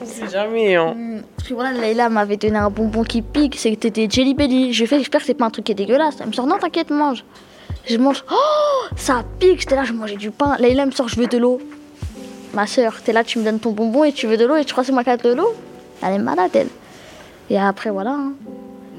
On 0.01 0.07
sait 0.07 0.27
jamais, 0.27 0.75
hein. 0.75 0.95
Hmm, 0.97 1.21
parce 1.37 1.47
que 1.47 1.53
voilà, 1.53 1.73
Leïla 1.79 2.09
m'avait 2.09 2.39
donné 2.39 2.57
un 2.57 2.71
bonbon 2.71 3.05
qui 3.05 3.21
pique, 3.21 3.57
c'était 3.57 3.91
des 3.91 4.09
Jelly 4.09 4.33
Belly. 4.33 4.73
J'ai 4.73 4.87
fait 4.87 4.97
j'espère 4.97 5.21
que 5.21 5.27
c'est 5.27 5.35
pas 5.35 5.45
un 5.45 5.51
truc 5.51 5.67
qui 5.67 5.73
est 5.73 5.75
dégueulasse. 5.75 6.17
Elle 6.19 6.29
me 6.29 6.33
sort, 6.33 6.47
non, 6.47 6.57
t'inquiète, 6.57 6.89
mange. 6.89 7.27
Je 7.87 7.99
mange, 7.99 8.25
oh, 8.33 8.95
ça 8.97 9.23
pique. 9.39 9.61
J'étais 9.61 9.75
là, 9.75 9.85
je 9.85 9.93
mangeais 9.93 10.17
du 10.17 10.31
pain. 10.31 10.57
Leïla 10.59 10.87
me 10.87 10.93
sort, 10.93 11.11
je 11.11 11.17
veux 11.17 11.27
de 11.27 11.37
l'eau. 11.37 11.61
Ma 12.55 12.67
soeur, 12.67 13.03
t'es 13.03 13.13
là, 13.13 13.23
tu 13.23 13.39
me 13.39 13.45
donnes 13.45 13.61
ton 13.61 13.73
bonbon 13.73 14.05
et 14.05 14.13
tu 14.13 14.27
veux 14.27 14.39
de 14.39 14.47
l'eau 14.47 14.57
et 14.57 14.65
tu 14.65 14.73
crois 14.73 14.83
que 14.83 14.87
c'est 14.87 14.95
moi 14.95 15.05
qui 15.05 15.15
de 15.15 15.35
l'eau? 15.35 15.55
Elle 16.03 16.15
est 16.15 16.19
malade, 16.21 16.53
elle. 16.55 16.69
Et 17.51 17.59
après, 17.59 17.91
voilà. 17.91 18.13
Hein. 18.13 18.33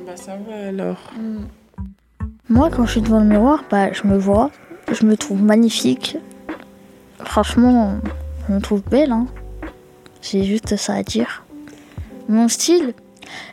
Bah, 0.05 0.15
ça 0.15 0.33
va 0.47 0.67
alors. 0.67 1.11
Hmm. 1.17 1.45
Moi, 2.49 2.69
quand 2.69 2.85
je 2.85 2.91
suis 2.91 3.01
devant 3.01 3.19
le 3.19 3.25
miroir, 3.25 3.63
bah, 3.71 3.91
je 3.93 4.05
me 4.05 4.15
vois, 4.15 4.51
je 4.91 5.07
me 5.07 5.17
trouve 5.17 5.41
magnifique. 5.41 6.17
Franchement, 7.25 7.95
je 8.47 8.53
me 8.53 8.59
trouve 8.59 8.81
belle, 8.83 9.11
hein. 9.11 9.27
Juste 10.21 10.75
ça 10.75 10.93
à 10.93 11.03
dire. 11.03 11.43
Mon 12.29 12.47
style, 12.47 12.93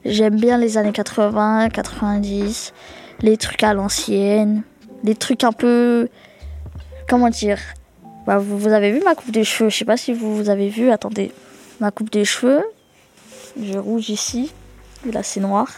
j'aime 0.05 0.37
bien 0.37 0.59
les 0.59 0.77
années 0.77 0.93
80, 0.93 1.71
90, 1.71 2.73
les 3.21 3.37
trucs 3.37 3.63
à 3.63 3.75
l'ancienne, 3.75 4.63
les 5.03 5.15
trucs 5.15 5.45
un 5.45 5.53
peu. 5.53 6.09
Comment 7.09 7.31
dire? 7.31 7.59
Bah, 8.27 8.39
vous, 8.39 8.69
avez 8.69 8.93
vu 8.93 9.01
ma 9.05 9.15
coupe 9.15 9.31
de 9.31 9.43
cheveux? 9.43 9.71
Je 9.71 9.79
sais 9.79 9.85
pas 9.85 9.97
si 9.97 10.13
vous, 10.13 10.37
vous 10.37 10.51
avez 10.51 10.69
vu. 10.69 10.91
Attendez. 10.91 11.33
Ma 11.81 11.91
coupe 11.91 12.11
de 12.11 12.23
cheveux. 12.25 12.63
J'ai 13.61 13.79
rouge 13.79 14.11
ici. 14.11 14.53
Et 15.09 15.13
là, 15.13 15.23
c'est 15.23 15.41
noir. 15.41 15.69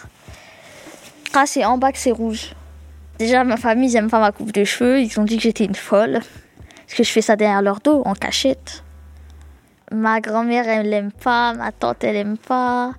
Ah, 1.32 1.44
c'est 1.46 1.64
en 1.64 1.78
bas 1.78 1.92
que 1.92 1.98
c'est 1.98 2.10
rouge. 2.10 2.54
Déjà, 3.18 3.44
ma 3.44 3.56
famille, 3.56 3.92
ils 3.92 4.08
pas 4.08 4.18
ma 4.18 4.32
coupe 4.32 4.52
de 4.52 4.64
cheveux. 4.64 5.00
Ils 5.00 5.20
ont 5.20 5.24
dit 5.24 5.36
que 5.36 5.42
j'étais 5.44 5.64
une 5.64 5.76
folle. 5.76 6.20
Parce 6.90 6.98
que 6.98 7.04
je 7.04 7.12
fais 7.12 7.22
ça 7.22 7.36
derrière 7.36 7.62
leur 7.62 7.78
dos, 7.78 8.02
en 8.04 8.14
cachette. 8.14 8.82
Ma 9.92 10.20
grand-mère, 10.20 10.68
elle 10.68 10.90
l'aime 10.90 11.12
pas, 11.12 11.54
ma 11.54 11.70
tante, 11.70 12.02
elle 12.02 12.16
aime 12.16 12.36
pas. 12.36 12.94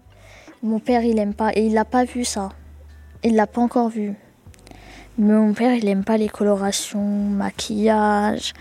Mon 0.63 0.79
père, 0.79 1.03
il 1.03 1.19
aime 1.19 1.33
pas. 1.33 1.51
Et 1.55 1.65
il 1.65 1.73
n'a 1.73 1.83
pas 1.83 2.05
vu 2.05 2.23
ça. 2.23 2.53
Il 3.21 3.35
l'a 3.35 3.47
pas 3.47 3.59
encore 3.59 3.89
vu. 3.89 4.13
Mais 5.17 5.33
mon 5.33 5.53
père, 5.53 5.73
il 5.73 5.89
aime 5.89 6.05
pas 6.05 6.15
les 6.15 6.29
colorations, 6.29 7.01
maquillage, 7.01 8.53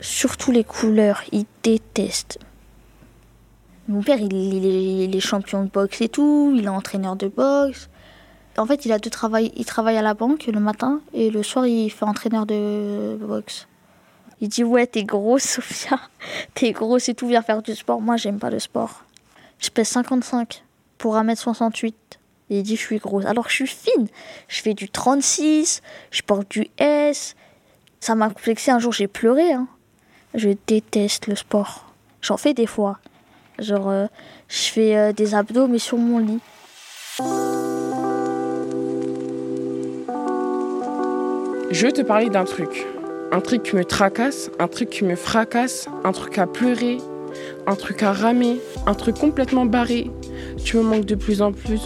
surtout 0.00 0.50
les 0.50 0.64
couleurs. 0.64 1.24
Il 1.30 1.44
déteste. 1.62 2.38
Mon 3.86 4.02
père, 4.02 4.18
il, 4.18 4.32
il, 4.32 5.14
est, 5.14 5.20
champion 5.20 5.62
de 5.62 5.68
boxe 5.68 6.00
et 6.00 6.08
tout. 6.08 6.54
Il 6.56 6.64
est 6.64 6.68
entraîneur 6.68 7.16
de 7.16 7.28
boxe. 7.28 7.90
En 8.56 8.64
fait, 8.64 8.86
il 8.86 8.92
a 8.92 8.98
deux 8.98 9.10
travail. 9.10 9.52
Il 9.56 9.66
travaille 9.66 9.98
à 9.98 10.02
la 10.02 10.14
banque 10.14 10.46
le 10.46 10.58
matin 10.58 11.02
et 11.12 11.28
le 11.28 11.42
soir, 11.42 11.66
il 11.66 11.90
fait 11.90 12.06
entraîneur 12.06 12.46
de 12.46 13.18
boxe. 13.20 13.66
Il 14.40 14.48
dit 14.48 14.64
Ouais, 14.64 14.86
t'es 14.86 15.04
grosse, 15.04 15.42
Sophia. 15.44 16.00
T'es 16.54 16.72
grosse 16.72 17.08
et 17.08 17.14
tout, 17.14 17.28
viens 17.28 17.42
faire 17.42 17.62
du 17.62 17.74
sport. 17.74 18.00
Moi, 18.00 18.16
j'aime 18.16 18.38
pas 18.38 18.50
le 18.50 18.58
sport. 18.58 19.04
Je 19.58 19.70
pèse 19.70 19.88
55 19.88 20.62
pour 20.98 21.16
1m68. 21.16 21.94
Et 22.50 22.58
il 22.58 22.62
dit 22.62 22.76
Je 22.76 22.80
suis 22.80 22.98
grosse. 22.98 23.26
Alors 23.26 23.48
je 23.48 23.54
suis 23.54 23.66
fine. 23.66 24.08
Je 24.48 24.60
fais 24.60 24.74
du 24.74 24.88
36, 24.88 25.82
je 26.10 26.22
porte 26.22 26.50
du 26.50 26.68
S. 26.78 27.36
Ça 28.00 28.14
m'a 28.14 28.28
complexé. 28.28 28.70
Un 28.70 28.78
jour, 28.78 28.92
j'ai 28.92 29.08
pleuré. 29.08 29.52
Hein. 29.52 29.68
Je 30.34 30.50
déteste 30.66 31.26
le 31.26 31.36
sport. 31.36 31.92
J'en 32.22 32.36
fais 32.36 32.54
des 32.54 32.66
fois. 32.66 32.98
Genre, 33.58 33.88
euh, 33.90 34.06
je 34.48 34.62
fais 34.62 34.96
euh, 34.96 35.12
des 35.12 35.34
abdos, 35.34 35.66
mais 35.66 35.78
sur 35.78 35.98
mon 35.98 36.18
lit. 36.18 36.40
Je 41.70 41.86
veux 41.86 41.92
te 41.92 42.02
parler 42.02 42.30
d'un 42.30 42.44
truc 42.44 42.86
un 43.32 43.40
truc 43.40 43.62
qui 43.62 43.76
me 43.76 43.84
tracasse, 43.84 44.50
un 44.58 44.66
truc 44.66 44.90
qui 44.90 45.04
me 45.04 45.14
fracasse, 45.14 45.88
un 46.04 46.12
truc 46.12 46.38
à 46.38 46.46
pleurer, 46.46 46.98
un 47.66 47.76
truc 47.76 48.02
à 48.02 48.12
ramer, 48.12 48.60
un 48.86 48.94
truc 48.94 49.16
complètement 49.16 49.66
barré. 49.66 50.10
Tu 50.64 50.76
me 50.76 50.82
manques 50.82 51.04
de 51.04 51.14
plus 51.14 51.40
en 51.42 51.52
plus. 51.52 51.82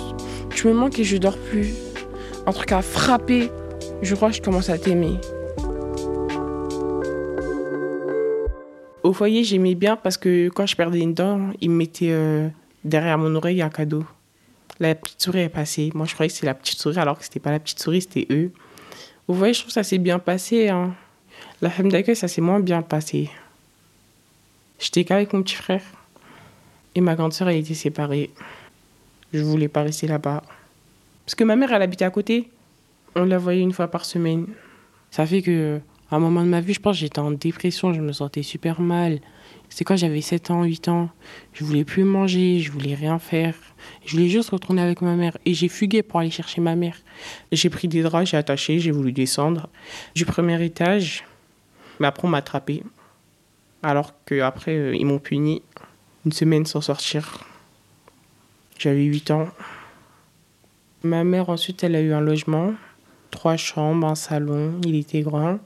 Tu 0.50 0.68
me 0.68 0.72
manques 0.72 0.98
et 0.98 1.04
je 1.04 1.16
dors 1.16 1.36
plus. 1.36 1.74
Un 2.46 2.52
truc 2.52 2.72
à 2.72 2.82
frapper. 2.82 3.50
Je 4.02 4.14
crois 4.14 4.30
que 4.30 4.36
je 4.36 4.42
commence 4.42 4.70
à 4.70 4.78
t'aimer. 4.78 5.18
Au 9.02 9.12
foyer, 9.12 9.44
j'aimais 9.44 9.74
bien 9.74 9.96
parce 9.96 10.16
que 10.16 10.48
quand 10.48 10.64
je 10.64 10.76
perdais 10.76 11.00
une 11.00 11.12
dent, 11.12 11.50
il 11.60 11.70
me 11.70 11.76
mettait 11.76 12.10
euh, 12.10 12.48
derrière 12.84 13.18
mon 13.18 13.34
oreille 13.34 13.60
un 13.60 13.68
cadeau. 13.68 14.04
La 14.80 14.94
petite 14.94 15.22
souris 15.22 15.40
est 15.40 15.48
passée. 15.50 15.90
Moi, 15.94 16.06
je 16.06 16.14
croyais 16.14 16.28
que 16.28 16.34
c'était 16.34 16.46
la 16.46 16.54
petite 16.54 16.78
souris 16.78 16.98
alors 16.98 17.18
que 17.18 17.24
c'était 17.24 17.38
pas 17.38 17.50
la 17.50 17.60
petite 17.60 17.80
souris, 17.80 18.00
c'était 18.00 18.26
eux. 18.30 18.50
Vous 19.28 19.34
voyez, 19.34 19.52
je 19.52 19.60
trouve 19.60 19.68
que 19.68 19.74
ça 19.74 19.82
s'est 19.82 19.98
bien 19.98 20.18
passé. 20.18 20.70
Hein. 20.70 20.94
La 21.64 21.70
femme 21.70 21.88
d'accueil, 21.88 22.14
ça 22.14 22.28
s'est 22.28 22.42
moins 22.42 22.60
bien 22.60 22.82
passé. 22.82 23.30
J'étais 24.78 25.02
qu'avec 25.02 25.32
mon 25.32 25.42
petit 25.42 25.54
frère. 25.54 25.80
Et 26.94 27.00
ma 27.00 27.14
grande 27.14 27.32
sœur, 27.32 27.48
elle 27.48 27.56
était 27.56 27.72
séparée. 27.72 28.28
Je 29.32 29.40
voulais 29.40 29.68
pas 29.68 29.80
rester 29.80 30.06
là-bas. 30.06 30.42
Parce 31.24 31.34
que 31.34 31.42
ma 31.42 31.56
mère, 31.56 31.72
elle 31.72 31.80
habitait 31.80 32.04
à 32.04 32.10
côté. 32.10 32.50
On 33.16 33.24
la 33.24 33.38
voyait 33.38 33.62
une 33.62 33.72
fois 33.72 33.88
par 33.88 34.04
semaine. 34.04 34.46
Ça 35.10 35.24
fait 35.24 35.40
que, 35.40 35.80
à 36.10 36.16
un 36.16 36.18
moment 36.18 36.42
de 36.42 36.48
ma 36.48 36.60
vie, 36.60 36.74
je 36.74 36.80
pense 36.80 36.98
j'étais 36.98 37.20
en 37.20 37.30
dépression, 37.30 37.94
je 37.94 38.02
me 38.02 38.12
sentais 38.12 38.42
super 38.42 38.82
mal. 38.82 39.20
C'est 39.70 39.84
quand 39.84 39.96
j'avais 39.96 40.20
7 40.20 40.50
ans, 40.50 40.64
8 40.64 40.88
ans. 40.88 41.08
Je 41.54 41.64
voulais 41.64 41.84
plus 41.84 42.04
manger, 42.04 42.60
je 42.60 42.70
voulais 42.70 42.94
rien 42.94 43.18
faire. 43.18 43.54
Je 44.04 44.12
voulais 44.12 44.28
juste 44.28 44.50
retourner 44.50 44.82
avec 44.82 45.00
ma 45.00 45.16
mère. 45.16 45.38
Et 45.46 45.54
j'ai 45.54 45.68
fugué 45.68 46.02
pour 46.02 46.20
aller 46.20 46.30
chercher 46.30 46.60
ma 46.60 46.76
mère. 46.76 46.98
J'ai 47.52 47.70
pris 47.70 47.88
des 47.88 48.02
draps, 48.02 48.28
j'ai 48.28 48.36
attaché, 48.36 48.80
j'ai 48.80 48.90
voulu 48.90 49.12
descendre. 49.12 49.70
Du 50.14 50.26
premier 50.26 50.62
étage, 50.62 51.24
mais 52.00 52.06
après, 52.06 52.26
on 52.26 52.30
m'a 52.30 52.38
attrapé. 52.38 52.82
Alors 53.82 54.12
qu'après, 54.24 54.76
euh, 54.76 54.96
ils 54.96 55.06
m'ont 55.06 55.18
puni 55.18 55.62
une 56.24 56.32
semaine 56.32 56.66
sans 56.66 56.80
sortir. 56.80 57.44
J'avais 58.78 59.04
8 59.04 59.30
ans. 59.30 59.48
Ma 61.02 61.22
mère, 61.22 61.50
ensuite, 61.50 61.84
elle 61.84 61.94
a 61.94 62.00
eu 62.00 62.12
un 62.12 62.20
logement. 62.20 62.72
trois 63.30 63.56
chambres, 63.56 64.06
un 64.06 64.14
salon, 64.14 64.80
il 64.86 64.94
était 64.94 65.22
grand. 65.22 65.58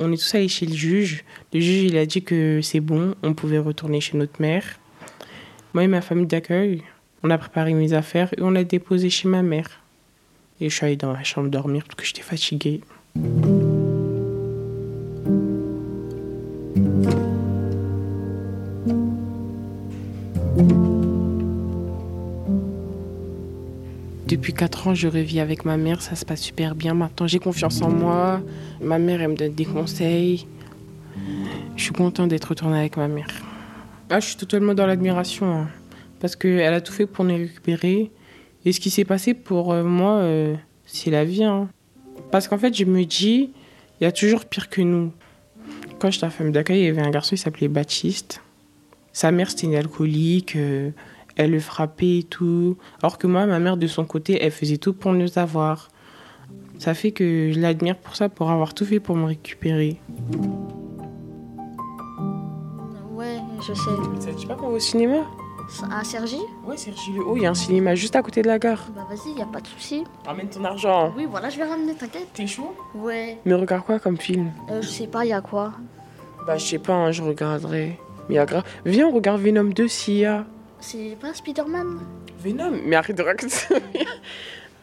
On 0.00 0.10
est 0.12 0.16
tous 0.16 0.34
allés 0.34 0.48
chez 0.48 0.66
le 0.66 0.74
juge. 0.74 1.24
Le 1.52 1.60
juge, 1.60 1.82
il 1.82 1.98
a 1.98 2.06
dit 2.06 2.22
que 2.22 2.60
c'est 2.62 2.80
bon, 2.80 3.14
on 3.22 3.34
pouvait 3.34 3.58
retourner 3.58 4.00
chez 4.00 4.16
notre 4.16 4.40
mère. 4.40 4.64
Moi 5.72 5.84
et 5.84 5.88
ma 5.88 6.00
famille 6.00 6.26
d'accueil, 6.26 6.82
on 7.22 7.30
a 7.30 7.38
préparé 7.38 7.74
mes 7.74 7.92
affaires 7.92 8.32
et 8.36 8.42
on 8.42 8.50
l'a 8.50 8.64
déposé 8.64 9.10
chez 9.10 9.28
ma 9.28 9.42
mère. 9.42 9.68
Et 10.60 10.70
je 10.70 10.74
suis 10.74 10.86
allée 10.86 10.96
dans 10.96 11.12
ma 11.12 11.24
chambre 11.24 11.48
dormir 11.48 11.84
parce 11.84 11.96
que 11.96 12.06
j'étais 12.06 12.22
fatiguée. 12.22 12.80
4 24.54 24.88
ans, 24.88 24.94
je 24.94 25.08
revis 25.08 25.40
avec 25.40 25.64
ma 25.64 25.76
mère, 25.76 26.00
ça 26.00 26.14
se 26.14 26.24
passe 26.24 26.40
super 26.40 26.74
bien. 26.74 26.94
Maintenant, 26.94 27.26
j'ai 27.26 27.38
confiance 27.38 27.82
en 27.82 27.90
moi. 27.90 28.40
Ma 28.80 28.98
mère, 28.98 29.20
elle 29.20 29.30
me 29.30 29.36
donne 29.36 29.54
des 29.54 29.64
conseils. 29.64 30.46
Je 31.76 31.82
suis 31.82 31.92
contente 31.92 32.28
d'être 32.28 32.44
retournée 32.44 32.78
avec 32.78 32.96
ma 32.96 33.08
mère. 33.08 33.26
Ah, 34.10 34.20
je 34.20 34.26
suis 34.26 34.36
totalement 34.36 34.74
dans 34.74 34.86
l'admiration, 34.86 35.52
hein, 35.52 35.68
parce 36.20 36.36
qu'elle 36.36 36.72
a 36.72 36.80
tout 36.80 36.92
fait 36.92 37.06
pour 37.06 37.24
nous 37.24 37.36
récupérer. 37.36 38.10
Et 38.64 38.72
ce 38.72 38.80
qui 38.80 38.90
s'est 38.90 39.04
passé 39.04 39.34
pour 39.34 39.72
euh, 39.72 39.82
moi, 39.82 40.18
euh, 40.18 40.54
c'est 40.86 41.10
la 41.10 41.24
vie. 41.24 41.44
Hein. 41.44 41.68
Parce 42.30 42.48
qu'en 42.48 42.58
fait, 42.58 42.74
je 42.74 42.84
me 42.84 43.04
dis, 43.04 43.50
il 44.00 44.04
y 44.04 44.06
a 44.06 44.12
toujours 44.12 44.44
pire 44.44 44.68
que 44.68 44.80
nous. 44.80 45.12
Quand 45.98 46.10
j'étais 46.10 46.26
à 46.26 46.30
femme 46.30 46.52
d'accueil, 46.52 46.80
il 46.80 46.84
y 46.84 46.88
avait 46.88 47.02
un 47.02 47.10
garçon, 47.10 47.34
il 47.34 47.38
s'appelait 47.38 47.68
Baptiste. 47.68 48.40
Sa 49.12 49.30
mère, 49.30 49.50
c'était 49.50 49.66
une 49.66 49.74
alcoolique. 49.74 50.56
Euh, 50.56 50.90
elle 51.36 51.50
le 51.50 51.60
frappait 51.60 52.18
et 52.18 52.22
tout. 52.22 52.76
Alors 53.02 53.18
que 53.18 53.26
moi, 53.26 53.46
ma 53.46 53.58
mère, 53.58 53.76
de 53.76 53.86
son 53.86 54.04
côté, 54.04 54.42
elle 54.42 54.50
faisait 54.50 54.76
tout 54.78 54.92
pour 54.92 55.12
nous 55.12 55.38
avoir. 55.38 55.88
Ça 56.78 56.94
fait 56.94 57.12
que 57.12 57.50
je 57.52 57.60
l'admire 57.60 57.96
pour 57.96 58.16
ça, 58.16 58.28
pour 58.28 58.50
avoir 58.50 58.74
tout 58.74 58.84
fait 58.84 59.00
pour 59.00 59.16
me 59.16 59.26
récupérer. 59.26 60.00
Ouais, 63.12 63.38
je 63.60 63.72
sais. 63.74 64.30
Tu 64.34 64.40
sais 64.40 64.46
pas 64.46 64.54
qu'on 64.54 64.68
va 64.68 64.76
au 64.76 64.80
cinéma? 64.80 65.18
À 65.90 66.04
Sergi 66.04 66.40
Ouais, 66.66 66.76
Sergi 66.76 67.12
le 67.12 67.24
Haut, 67.24 67.36
il 67.36 67.42
y 67.42 67.46
a 67.46 67.50
un 67.50 67.54
cinéma 67.54 67.94
juste 67.94 68.14
à 68.16 68.22
côté 68.22 68.42
de 68.42 68.48
la 68.48 68.58
gare. 68.58 68.86
Bah 68.94 69.06
vas-y, 69.08 69.38
y 69.38 69.42
a 69.42 69.46
pas 69.46 69.60
de 69.60 69.66
souci. 69.66 70.04
Ramène 70.26 70.48
ton 70.48 70.62
argent. 70.64 71.12
Oui, 71.16 71.26
voilà, 71.28 71.48
je 71.48 71.56
vais 71.56 71.64
ramener, 71.64 71.94
t'inquiète. 71.94 72.28
T'es 72.34 72.46
chaud? 72.46 72.74
Ouais. 72.94 73.38
Mais 73.46 73.54
regarde 73.54 73.84
quoi 73.84 73.98
comme 73.98 74.18
film? 74.18 74.50
Euh, 74.70 74.82
je 74.82 74.88
sais 74.88 75.06
pas, 75.06 75.24
y 75.24 75.32
a 75.32 75.40
quoi 75.40 75.72
Bah, 76.46 76.58
je 76.58 76.64
sais 76.66 76.78
pas, 76.78 76.92
hein, 76.92 77.12
je 77.12 77.22
regarderai. 77.22 77.98
Mais 78.28 78.34
y 78.34 78.38
a 78.38 78.44
grave. 78.44 78.64
Viens, 78.84 79.06
on 79.08 79.12
regarde 79.12 79.40
Venom 79.40 79.64
2 79.70 79.88
s'il 79.88 80.18
y 80.18 80.24
a. 80.26 80.44
C'est 80.86 81.16
pas 81.18 81.32
Spider-Man 81.32 82.00
Venom 82.40 82.72
Mais 82.84 82.96
arrête 82.96 83.16
de 83.16 83.22
raconter. 83.22 83.54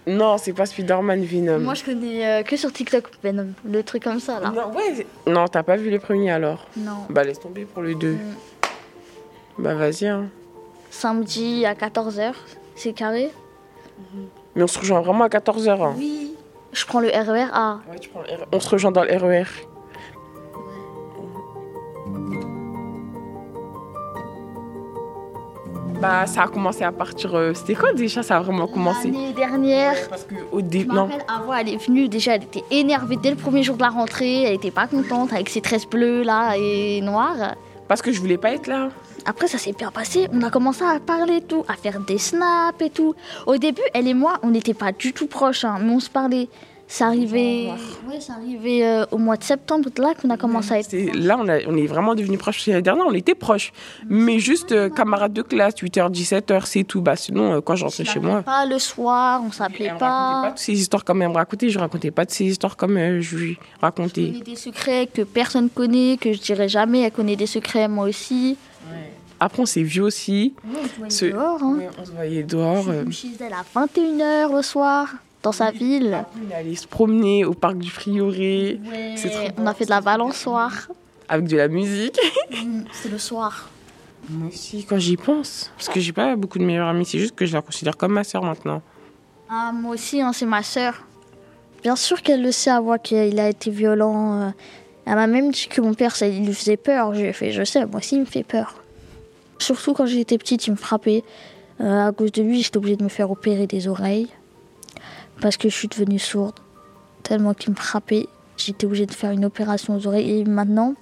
Non, 0.08 0.40
c'est 0.40 0.54
pas 0.54 0.66
Spider-Man 0.66 1.24
Venom. 1.24 1.60
Moi, 1.60 1.76
je 1.76 1.84
connais 1.84 2.26
euh, 2.28 2.42
que 2.42 2.58
sur 2.58 2.74
TikTok 2.74 3.04
Venom, 3.24 3.50
le 3.64 3.84
truc 3.84 4.04
comme 4.04 4.20
ça 4.20 4.40
là. 4.40 4.50
Non, 4.50 4.74
ouais. 4.76 5.06
Non, 5.28 5.48
t'as 5.48 5.62
pas 5.62 5.76
vu 5.76 5.92
le 5.92 6.00
premier 6.00 6.32
alors 6.32 6.66
Non. 6.76 7.06
Bah, 7.08 7.24
laisse 7.24 7.40
tomber 7.40 7.66
pour 7.66 7.84
le 7.84 7.94
2. 7.94 8.14
Mm. 8.14 8.18
Bah, 9.60 9.76
vas-y, 9.76 10.08
hein. 10.08 10.26
Samedi 10.90 11.68
à 11.68 11.76
14h, 11.76 12.34
c'est 12.76 12.94
carré 12.94 13.30
Mais 14.56 14.64
on 14.64 14.68
se 14.68 14.80
rejoint 14.80 15.02
vraiment 15.02 15.26
à 15.26 15.30
14h. 15.30 15.70
Hein. 15.70 15.94
Oui. 15.96 16.34
Je 16.74 16.84
prends 16.84 17.00
le 17.00 17.10
RER 17.10 17.50
A. 17.54 17.80
Ouais, 17.88 18.00
tu 18.00 18.10
prends 18.10 18.24
le 18.24 18.28
RER. 18.28 18.46
On 18.52 18.60
se 18.60 18.70
rejoint 18.70 18.92
dans 18.92 19.04
le 19.04 19.16
RER. 19.16 19.44
Bah, 26.02 26.26
ça 26.26 26.44
a 26.44 26.48
commencé 26.48 26.84
à 26.84 26.92
partir. 26.92 27.36
euh, 27.36 27.54
C'était 27.54 27.76
quand 27.76 27.94
déjà 27.94 28.24
ça 28.24 28.38
a 28.38 28.42
vraiment 28.42 28.68
commencé? 28.68 29.12
L'année 29.12 29.34
dernière. 29.34 29.94
Parce 30.10 30.24
que 30.24 30.34
au 30.52 30.60
Je 30.60 30.66
début. 30.66 30.90
me 30.90 30.96
Non. 30.96 31.10
avant, 31.28 31.54
elle 31.54 31.70
est 31.70 31.78
venue, 31.86 32.08
déjà, 32.10 32.36
elle 32.36 32.44
était 32.44 32.64
énervée 32.72 33.18
dès 33.22 33.30
le 33.30 33.36
premier 33.36 33.62
jour 33.62 33.76
de 33.76 33.82
la 33.84 33.90
rentrée. 33.90 34.44
Elle 34.44 34.56
était 34.56 34.72
pas 34.72 34.88
contente 34.88 35.32
avec 35.32 35.50
ses 35.50 35.62
tresses 35.62 35.88
bleues 35.88 36.24
là 36.24 36.56
et 36.58 37.02
noires. 37.02 37.56
Parce 37.88 38.02
que 38.02 38.12
je 38.12 38.20
voulais 38.20 38.38
pas 38.38 38.52
être 38.54 38.68
là. 38.68 38.90
Après, 39.26 39.48
ça 39.48 39.60
s'est 39.60 39.74
bien 39.74 39.92
passé. 39.92 40.28
On 40.34 40.42
a 40.42 40.50
commencé 40.50 40.84
à 40.84 41.00
parler 41.00 41.36
et 41.38 41.42
tout, 41.42 41.64
à 41.68 41.76
faire 41.76 42.00
des 42.00 42.18
snaps 42.18 42.82
et 42.82 42.90
tout. 42.90 43.14
Au 43.46 43.58
début, 43.58 43.82
elle 43.94 44.08
et 44.08 44.16
moi, 44.16 44.40
on 44.42 44.50
n'était 44.50 44.74
pas 44.74 44.92
du 44.92 45.14
tout 45.14 45.28
proches, 45.28 45.66
hein, 45.66 45.78
mais 45.84 45.92
on 45.92 46.00
se 46.00 46.10
parlait. 46.10 46.48
C'est 46.94 47.06
arrivé, 47.06 47.70
ouais, 48.10 48.20
arrivé 48.28 48.86
euh, 48.86 49.06
au 49.12 49.18
mois 49.18 49.38
de 49.38 49.44
septembre, 49.46 49.88
là, 49.98 50.14
qu'on 50.14 50.30
a 50.30 50.36
commencé 50.36 50.74
à 50.74 50.80
être. 50.80 50.92
Là, 51.16 51.38
on, 51.40 51.48
a- 51.48 51.66
on 51.66 51.78
est 51.78 51.88
vraiment 51.88 52.16
devenus 52.16 52.38
proches. 52.38 52.68
L'année 52.68 52.82
dernière, 52.82 53.06
on 53.08 53.14
était 53.14 53.34
proches. 53.34 53.72
Mais 54.10 54.40
juste 54.40 54.74
euh, 54.74 54.90
camarades 54.90 55.32
de 55.32 55.42
classe, 55.42 55.76
8h, 55.76 56.12
17h, 56.12 56.66
c'est 56.66 56.84
tout. 56.84 57.00
Bah, 57.02 57.16
sinon, 57.16 57.54
euh, 57.54 57.62
quand 57.62 57.76
je 57.76 57.86
rentrais 57.86 58.04
Je 58.04 58.12
chez 58.12 58.20
moi. 58.20 58.42
Pas 58.42 58.66
le 58.66 58.78
soir, 58.78 59.42
on 59.48 59.54
s'appelait 59.54 59.86
me 59.86 59.92
racontait 59.94 60.00
pas 60.00 60.44
toutes 60.50 60.58
ces 60.60 60.74
histoires 60.74 61.06
comme 61.06 61.22
elle 61.22 61.30
me 61.30 61.36
racontait. 61.36 61.70
Je 61.70 61.80
racontais 61.80 62.12
pas 62.12 62.26
de 62.26 62.32
ces 62.32 62.44
histoires 62.44 62.76
comme 62.76 62.98
euh, 62.98 63.22
je 63.22 63.38
lui 63.38 63.54
Je 63.78 63.80
racontais. 63.80 64.26
connais 64.28 64.42
des 64.42 64.56
secrets 64.58 65.08
que 65.08 65.22
personne 65.22 65.70
connaît, 65.70 66.18
que 66.20 66.34
je 66.34 66.42
dirais 66.42 66.68
jamais. 66.68 67.04
Elle 67.04 67.12
connaît 67.14 67.38
des 67.38 67.48
secrets, 67.48 67.88
moi 67.88 68.04
aussi. 68.10 68.58
Après, 69.40 69.62
on 69.62 69.66
s'est 69.66 69.82
vus 69.84 70.02
aussi. 70.02 70.54
on 71.02 71.10
se 71.10 71.26
voyait 71.26 71.32
dehors. 71.32 71.64
Hein. 71.64 71.80
On 72.02 72.06
se 72.06 72.12
voyait 72.12 72.44
dehors. 72.44 72.84
Je 73.08 73.12
suis 73.12 73.30
chez 73.30 73.46
elle 73.46 73.54
à 73.54 73.64
21h 73.80 74.54
le 74.54 74.62
soir, 74.62 75.08
dans 75.44 75.52
sa 75.52 75.72
ville. 75.72 76.26
On 76.48 76.52
est 76.52 76.56
allé 76.56 76.76
se 76.76 76.88
promener 76.88 77.46
au 77.46 77.54
parc 77.54 77.78
du 77.78 77.92
trop 77.92 78.12
on 78.12 79.66
a 79.68 79.74
fait 79.74 79.86
de 79.86 79.90
la 79.90 80.02
balançoire. 80.02 80.88
avec 81.30 81.48
de 81.48 81.58
la 81.58 81.68
musique. 81.68 82.20
Mm, 82.64 82.84
C'est 82.92 83.10
le 83.10 83.18
soir. 83.18 83.70
Moi 84.30 84.50
aussi, 84.50 84.84
quand 84.86 85.00
j'y 85.00 85.16
pense. 85.18 85.72
Parce 85.78 85.88
que 85.90 86.00
j'ai 86.00 86.12
pas 86.12 86.36
beaucoup 86.36 86.60
de 86.60 86.66
meilleures 86.66 86.88
amies. 86.90 87.06
C'est 87.06 87.18
juste 87.18 87.34
que 87.36 87.46
je 87.46 87.54
la 87.54 87.62
considère 87.62 87.96
comme 87.98 88.12
ma 88.14 88.24
sœur 88.24 88.44
maintenant. 88.44 88.82
Ah, 89.50 89.72
moi 89.74 89.94
aussi, 89.96 90.22
hein, 90.22 90.32
c'est 90.34 90.46
ma 90.46 90.62
sœur. 90.64 91.06
Bien 91.82 91.96
sûr 91.96 92.22
qu'elle 92.22 92.44
le 92.44 92.52
sait, 92.52 92.70
à 92.70 92.80
voir 92.80 93.02
qu'il 93.02 93.40
a 93.40 93.50
été 93.50 93.72
violent. 93.72 94.42
euh. 94.42 94.50
Elle 95.06 95.16
m'a 95.16 95.28
même 95.28 95.52
dit 95.52 95.68
que 95.68 95.82
mon 95.82 95.94
père, 95.96 96.16
ça 96.16 96.28
il 96.28 96.46
lui 96.46 96.54
faisait 96.54 96.78
peur. 96.78 97.14
J'ai 97.16 97.34
fait, 97.34 97.52
je 97.52 97.64
sais, 97.64 97.86
moi 97.86 97.98
aussi, 98.00 98.16
il 98.16 98.22
me 98.22 98.26
fait 98.26 98.44
peur. 98.44 98.76
Surtout 99.58 99.94
quand 99.94 100.06
j'étais 100.06 100.38
petite, 100.38 100.68
il 100.68 100.72
me 100.72 100.76
frappait. 100.76 101.24
Euh, 101.80 102.08
à 102.10 102.12
cause 102.12 102.32
de 102.32 102.44
lui, 102.44 102.62
j'étais 102.62 102.78
obligée 102.78 102.98
de 102.98 103.04
me 103.04 103.10
faire 103.10 103.32
opérer 103.32 103.66
des 103.66 103.88
oreilles. 103.88 104.28
Parce 105.42 105.58
que 105.58 105.70
je 105.70 105.76
suis 105.76 105.88
devenue 105.88 106.20
sourde. 106.20 106.56
Tellement 107.24 107.54
qu'il 107.54 107.72
me 107.72 107.76
frappait, 107.76 108.28
j'étais 108.58 108.86
obligée 108.86 109.08
de 109.08 109.14
faire 109.14 109.32
une 109.32 109.44
opération 109.44 109.96
aux 109.96 110.08
oreilles. 110.08 110.40
Et 110.40 110.46
maintenant, 110.46 110.94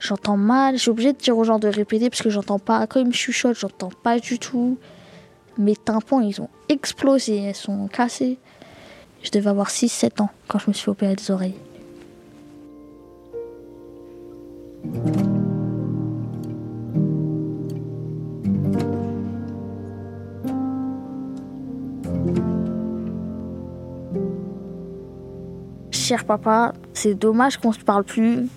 j'entends 0.00 0.36
mal. 0.36 0.78
Suis 0.78 0.90
obligée 0.90 1.12
de 1.12 1.18
dire 1.18 1.38
aux 1.38 1.44
gens 1.44 1.58
de 1.58 1.68
répéter 1.68 2.10
parce 2.10 2.22
que 2.22 2.30
j'entends 2.30 2.58
pas. 2.58 2.86
Quand 2.86 3.00
ils 3.00 3.06
me 3.06 3.12
chuchotent, 3.12 3.58
j'entends 3.58 3.90
pas 4.02 4.18
du 4.18 4.38
tout. 4.38 4.76
Mes 5.56 5.76
tympans, 5.76 6.20
ils 6.20 6.40
ont 6.40 6.50
explosé, 6.68 7.38
elles 7.38 7.54
sont 7.54 7.88
cassées. 7.88 8.38
Je 9.22 9.30
devais 9.30 9.50
avoir 9.50 9.68
6-7 9.68 10.22
ans 10.22 10.30
quand 10.46 10.58
je 10.58 10.68
me 10.68 10.72
suis 10.72 10.88
opérer 10.90 11.14
des 11.16 11.30
oreilles. 11.30 11.56
Cher 26.08 26.24
papa, 26.24 26.72
c'est 26.94 27.12
dommage 27.12 27.58
qu'on 27.58 27.72
se 27.72 27.80
parle 27.80 28.02
plus, 28.02 28.48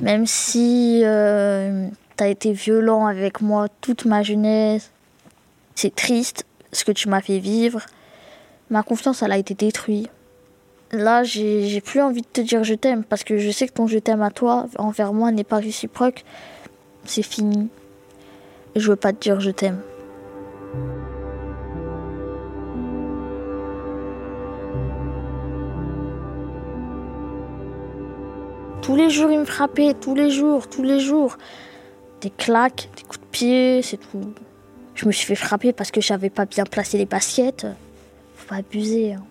même 0.00 0.24
si 0.26 1.02
euh, 1.04 1.86
t'as 2.16 2.28
été 2.28 2.54
violent 2.54 3.04
avec 3.04 3.42
moi 3.42 3.66
toute 3.82 4.06
ma 4.06 4.22
jeunesse. 4.22 4.90
C'est 5.74 5.94
triste 5.94 6.46
ce 6.72 6.84
que 6.84 6.92
tu 6.92 7.10
m'as 7.10 7.20
fait 7.20 7.40
vivre. 7.40 7.82
Ma 8.70 8.82
confiance, 8.82 9.22
elle 9.22 9.32
a 9.32 9.36
été 9.36 9.52
détruite. 9.52 10.08
Là, 10.90 11.24
j'ai 11.24 11.82
plus 11.82 12.00
envie 12.00 12.22
de 12.22 12.26
te 12.26 12.40
dire 12.40 12.64
je 12.64 12.72
t'aime 12.72 13.04
parce 13.04 13.22
que 13.22 13.36
je 13.36 13.50
sais 13.50 13.68
que 13.68 13.74
ton 13.74 13.86
je 13.86 13.98
t'aime 13.98 14.22
à 14.22 14.30
toi 14.30 14.64
envers 14.78 15.12
moi 15.12 15.30
n'est 15.30 15.44
pas 15.44 15.58
réciproque. 15.58 16.24
C'est 17.04 17.22
fini. 17.22 17.68
Je 18.76 18.88
veux 18.88 18.96
pas 18.96 19.12
te 19.12 19.20
dire 19.20 19.40
je 19.40 19.50
t'aime. 19.50 19.82
Tous 28.88 28.96
les 28.96 29.10
jours, 29.10 29.30
il 29.30 29.40
me 29.40 29.44
frappait, 29.44 29.92
tous 29.92 30.14
les 30.14 30.30
jours, 30.30 30.66
tous 30.66 30.82
les 30.82 30.98
jours. 30.98 31.36
Des 32.22 32.30
claques, 32.30 32.88
des 32.96 33.02
coups 33.02 33.20
de 33.20 33.26
pied, 33.26 33.82
c'est 33.82 33.98
tout. 33.98 34.32
Je 34.94 35.04
me 35.04 35.12
suis 35.12 35.26
fait 35.26 35.34
frapper 35.34 35.74
parce 35.74 35.90
que 35.90 36.00
j'avais 36.00 36.30
pas 36.30 36.46
bien 36.46 36.64
placé 36.64 36.96
les 36.96 37.04
baskets. 37.04 37.66
Faut 38.34 38.48
pas 38.48 38.54
abuser. 38.54 39.12
hein. 39.12 39.22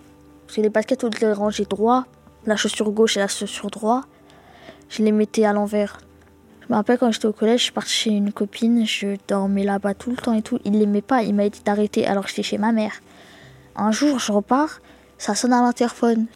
Parce 0.45 0.57
que 0.57 0.61
les 0.61 0.69
baskets, 0.69 1.03
au 1.03 1.07
lieu 1.07 1.19
de 1.19 1.25
les 1.25 1.33
ranger 1.33 1.65
droit, 1.65 2.05
la 2.45 2.55
chaussure 2.55 2.91
gauche 2.91 3.17
et 3.17 3.19
la 3.19 3.27
chaussure 3.27 3.71
droite, 3.71 4.03
je 4.89 5.01
les 5.01 5.11
mettais 5.11 5.45
à 5.45 5.53
l'envers. 5.53 6.01
Je 6.61 6.67
me 6.69 6.75
rappelle 6.75 6.99
quand 6.99 7.11
j'étais 7.11 7.25
au 7.25 7.33
collège, 7.33 7.61
je 7.61 7.63
suis 7.63 7.73
partie 7.73 7.93
chez 7.93 8.11
une 8.11 8.31
copine, 8.31 8.85
je 8.85 9.17
dormais 9.27 9.63
là-bas 9.63 9.95
tout 9.95 10.11
le 10.11 10.17
temps 10.17 10.33
et 10.33 10.43
tout. 10.43 10.59
Il 10.65 10.77
l'aimait 10.77 11.01
pas, 11.01 11.23
il 11.23 11.33
m'a 11.33 11.49
dit 11.49 11.63
d'arrêter 11.65 12.05
alors 12.05 12.25
que 12.25 12.29
j'étais 12.29 12.43
chez 12.43 12.59
ma 12.59 12.71
mère. 12.71 12.93
Un 13.75 13.89
jour, 13.91 14.19
je 14.19 14.31
repars, 14.31 14.81
ça 15.17 15.33
sonne 15.33 15.53
à 15.53 15.63
l'interphone. 15.63 16.27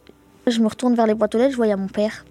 Je 0.48 0.58
me 0.58 0.66
retourne 0.66 0.96
vers 0.96 1.06
les 1.06 1.14
boîtes 1.14 1.36
aux 1.36 1.38
lettres, 1.38 1.52
je 1.52 1.56
voyais 1.56 1.76
mon 1.76 1.86
père. 1.86 2.24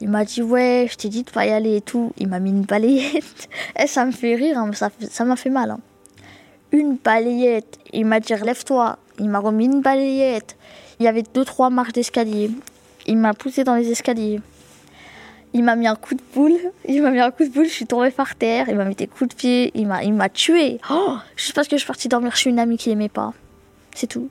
Il 0.00 0.08
m'a 0.08 0.24
dit 0.24 0.42
ouais, 0.42 0.88
je 0.90 0.96
t'ai 0.96 1.08
dit 1.08 1.22
de 1.24 1.30
pas 1.30 1.46
y 1.46 1.50
aller 1.50 1.76
et 1.76 1.80
tout. 1.80 2.12
Il 2.18 2.28
m'a 2.28 2.40
mis 2.40 2.50
une 2.50 2.62
balayette. 2.62 3.48
et 3.78 3.86
ça 3.86 4.04
me 4.04 4.12
fait 4.12 4.34
rire, 4.34 4.58
hein, 4.58 4.70
ça 4.72 4.90
ça 5.10 5.24
m'a 5.24 5.36
fait 5.36 5.50
mal. 5.50 5.70
hein. 5.72 5.80
Une 6.72 6.96
balayette. 6.96 7.78
Il 7.92 8.06
m'a 8.06 8.20
dit 8.20 8.34
relève-toi. 8.34 8.98
Il 9.18 9.28
m'a 9.28 9.38
remis 9.40 9.66
une 9.66 9.82
balayette. 9.82 10.56
Il 10.98 11.04
y 11.04 11.08
avait 11.08 11.22
deux, 11.34 11.44
trois 11.44 11.68
marches 11.70 11.92
d'escalier. 11.92 12.50
Il 13.06 13.18
m'a 13.18 13.34
poussé 13.34 13.64
dans 13.64 13.74
les 13.74 13.90
escaliers. 13.90 14.40
Il 15.52 15.64
m'a 15.64 15.74
mis 15.74 15.88
un 15.88 15.96
coup 15.96 16.14
de 16.14 16.22
boule. 16.32 16.56
Il 16.88 17.02
m'a 17.02 17.10
mis 17.10 17.18
un 17.20 17.30
coup 17.32 17.44
de 17.44 17.48
boule. 17.50 17.64
Je 17.64 17.70
suis 17.70 17.86
tombée 17.86 18.10
par 18.12 18.36
terre. 18.36 18.68
Il 18.68 18.76
m'a 18.76 18.84
mis 18.84 18.94
des 18.94 19.08
coups 19.08 19.30
de 19.30 19.34
pied. 19.34 19.72
Il 19.74 19.88
m'a, 19.88 20.04
il 20.04 20.14
m'a 20.14 20.28
tué. 20.28 20.78
Oh, 20.90 21.16
juste 21.36 21.54
parce 21.54 21.66
que 21.66 21.76
je 21.76 21.80
suis 21.80 21.86
partie 21.88 22.08
dormir 22.08 22.36
chez 22.36 22.50
une 22.50 22.58
amie 22.60 22.76
qui 22.78 22.90
aimait 22.90 23.08
pas. 23.08 23.32
C'est 23.94 24.06
tout. 24.06 24.28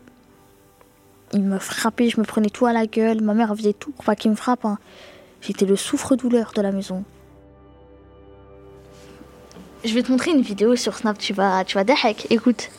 Il 1.34 1.41
me 1.43 1.60
frappait. 1.60 2.10
Je 2.10 2.19
me 2.21 2.25
prenais 2.25 2.49
tout 2.49 2.65
à 2.67 2.73
la 2.73 2.86
gueule. 2.88 3.21
Ma 3.21 3.34
mère 3.34 3.53
faisait 3.55 3.73
tout 3.73 3.91
pour 3.91 4.05
pas 4.05 4.15
qu'il 4.15 4.32
me 4.32 4.36
frappe. 4.38 4.63
Hein. 4.63 4.77
J'étais 5.41 5.65
le 5.65 5.75
souffre-douleur 5.75 6.52
de 6.56 6.62
la 6.62 6.71
maison. 6.71 7.04
Je 9.84 9.93
vais 9.93 10.04
te 10.04 10.12
montrer 10.12 10.32
une 10.32 10.41
vidéo 10.41 10.75
sur 10.75 10.97
Snap. 10.97 11.17
Tu 11.17 11.34
vas, 11.34 11.63
tu 11.63 11.78
vas 11.78 11.84
Écoute. 12.30 12.69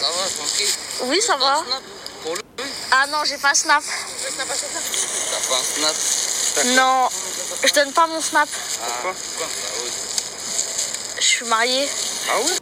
Ça 0.00 0.06
va, 0.06 0.28
tranquille 0.28 0.74
Oui, 1.04 1.20
ça 1.20 1.36
va. 1.36 1.62
Ah 2.90 3.06
non, 3.12 3.18
j'ai 3.24 3.38
pas 3.38 3.54
Snap. 3.54 3.82
T'as 4.36 4.44
pas 4.44 4.54
Snap 5.62 6.66
Non, 6.76 7.08
je 7.64 7.72
donne 7.74 7.92
pas 7.92 8.06
mon 8.08 8.20
Snap. 8.20 8.48
Pourquoi 9.02 9.14
Je 11.18 11.24
suis 11.24 11.46
mariée. 11.46 11.88
Ah 12.28 12.38
oui 12.44 12.52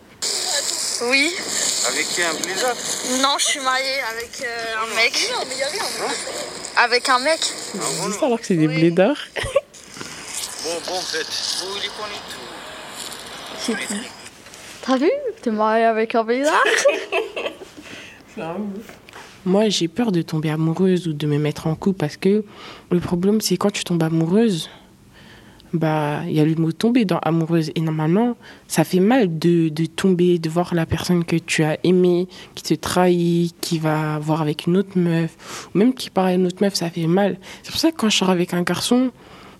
Oui. 1.03 1.37
Avec 1.87 2.09
qui 2.09 2.23
un 2.23 2.35
blizzard 2.35 2.77
Non, 3.20 3.37
je 3.38 3.44
suis 3.44 3.61
mariée 3.61 4.01
avec 4.11 4.42
euh, 4.42 4.83
un 4.83 4.94
mec. 4.97 5.31
Non, 5.33 5.44
mais 5.49 5.57
y 5.57 5.62
a 5.62 5.68
rien. 5.68 5.83
Avec 6.77 7.09
un 7.09 7.18
mec. 7.18 7.40
Ah, 7.75 7.79
bon, 8.18 8.27
alors 8.27 8.40
que 8.40 8.47
c'est 8.47 8.57
des 8.57 8.66
oui. 8.66 8.77
blédards. 8.77 9.18
bon, 10.64 10.70
bon, 10.87 11.01
faites. 11.01 11.27
Vous 11.61 11.75
les 11.81 11.90
connaissez 13.66 13.97
tout. 13.99 14.05
T'as 14.83 14.97
vu? 14.97 15.11
T'es 15.42 15.51
mariée 15.51 15.85
avec 15.85 16.14
un 16.14 16.25
blédard 16.25 16.62
C'est 18.35 18.42
un 18.42 18.57
ouf. 18.57 18.87
Moi, 19.47 19.68
j'ai 19.68 19.88
peur 19.88 20.11
de 20.11 20.23
tomber 20.23 20.51
amoureuse 20.51 21.07
ou 21.07 21.12
de 21.12 21.27
me 21.27 21.38
mettre 21.38 21.66
en 21.66 21.75
couple 21.75 21.99
parce 21.99 22.16
que 22.16 22.44
le 22.90 23.01
problème, 23.01 23.40
c'est 23.42 23.59
quand 23.59 23.70
tu 23.70 23.85
tombes 23.85 24.03
amoureuse, 24.03 24.70
bah, 25.75 26.23
il 26.27 26.33
y 26.33 26.41
a 26.41 26.45
le 26.45 26.55
mot 26.55 26.73
tomber 26.73 27.05
dans 27.05 27.19
amoureuse. 27.19 27.71
Et 27.75 27.81
normalement, 27.81 28.37
ça 28.69 28.85
fait 28.85 29.01
mal 29.01 29.39
de, 29.39 29.69
de, 29.69 29.87
tomber, 29.87 30.39
de 30.39 30.49
voir 30.49 30.75
la 30.75 30.87
personne 30.87 31.25
que 31.25 31.37
tu 31.37 31.63
as 31.63 31.79
aimée, 31.85 32.29
qui 32.55 32.63
te 32.63 32.75
trahit, 32.75 33.55
qui 33.61 33.79
va 33.79 34.19
voir 34.19 34.41
avec 34.41 34.67
une 34.67 34.77
autre 34.77 34.97
meuf, 34.97 35.69
ou 35.75 35.79
même 35.79 35.93
qui 35.93 36.11
parle 36.11 36.29
à 36.29 36.35
une 36.35 36.47
autre 36.47 36.63
meuf, 36.63 36.75
ça 36.75 36.89
fait 36.89 37.07
mal. 37.07 37.39
C'est 37.63 37.71
pour 37.71 37.81
ça 37.81 37.91
que 37.91 37.97
quand 37.97 38.09
je 38.09 38.17
sors 38.17 38.31
avec 38.31 38.55
un 38.55 38.63
garçon, 38.63 39.11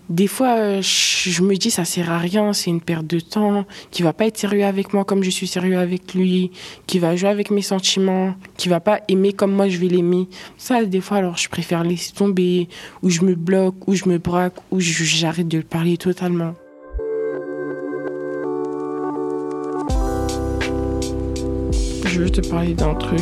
des 0.09 0.27
fois, 0.27 0.57
euh, 0.57 0.81
je 0.81 1.41
me 1.41 1.55
dis 1.55 1.71
ça 1.71 1.83
sert 1.83 2.11
à 2.11 2.19
rien, 2.19 2.53
c'est 2.53 2.69
une 2.69 2.81
perte 2.81 3.07
de 3.07 3.19
temps, 3.19 3.65
qui 3.89 4.03
va 4.03 4.13
pas 4.13 4.27
être 4.27 4.37
sérieux 4.37 4.65
avec 4.65 4.93
moi 4.93 5.03
comme 5.03 5.23
je 5.23 5.29
suis 5.29 5.47
sérieux 5.47 5.77
avec 5.77 6.13
lui, 6.13 6.51
qui 6.85 6.99
va 6.99 7.15
jouer 7.15 7.29
avec 7.29 7.49
mes 7.49 7.63
sentiments, 7.63 8.35
qui 8.57 8.69
va 8.69 8.79
pas 8.79 8.99
aimer 9.07 9.33
comme 9.33 9.51
moi 9.51 9.67
je 9.67 9.77
vais 9.77 9.87
l'aimer. 9.87 10.27
Ça, 10.57 10.83
des 10.85 11.01
fois, 11.01 11.17
alors 11.17 11.37
je 11.37 11.49
préfère 11.49 11.83
laisser 11.83 12.13
tomber, 12.13 12.69
ou 13.01 13.09
je 13.09 13.21
me 13.21 13.33
bloque, 13.35 13.87
ou 13.87 13.95
je 13.95 14.07
me 14.07 14.19
braque, 14.19 14.55
ou 14.71 14.79
j'arrête 14.79 15.47
de 15.47 15.57
le 15.57 15.63
parler 15.63 15.97
totalement. 15.97 16.53
Je 22.05 22.21
veux 22.21 22.29
te 22.29 22.47
parler 22.47 22.73
d'un 22.75 22.93
truc, 22.93 23.21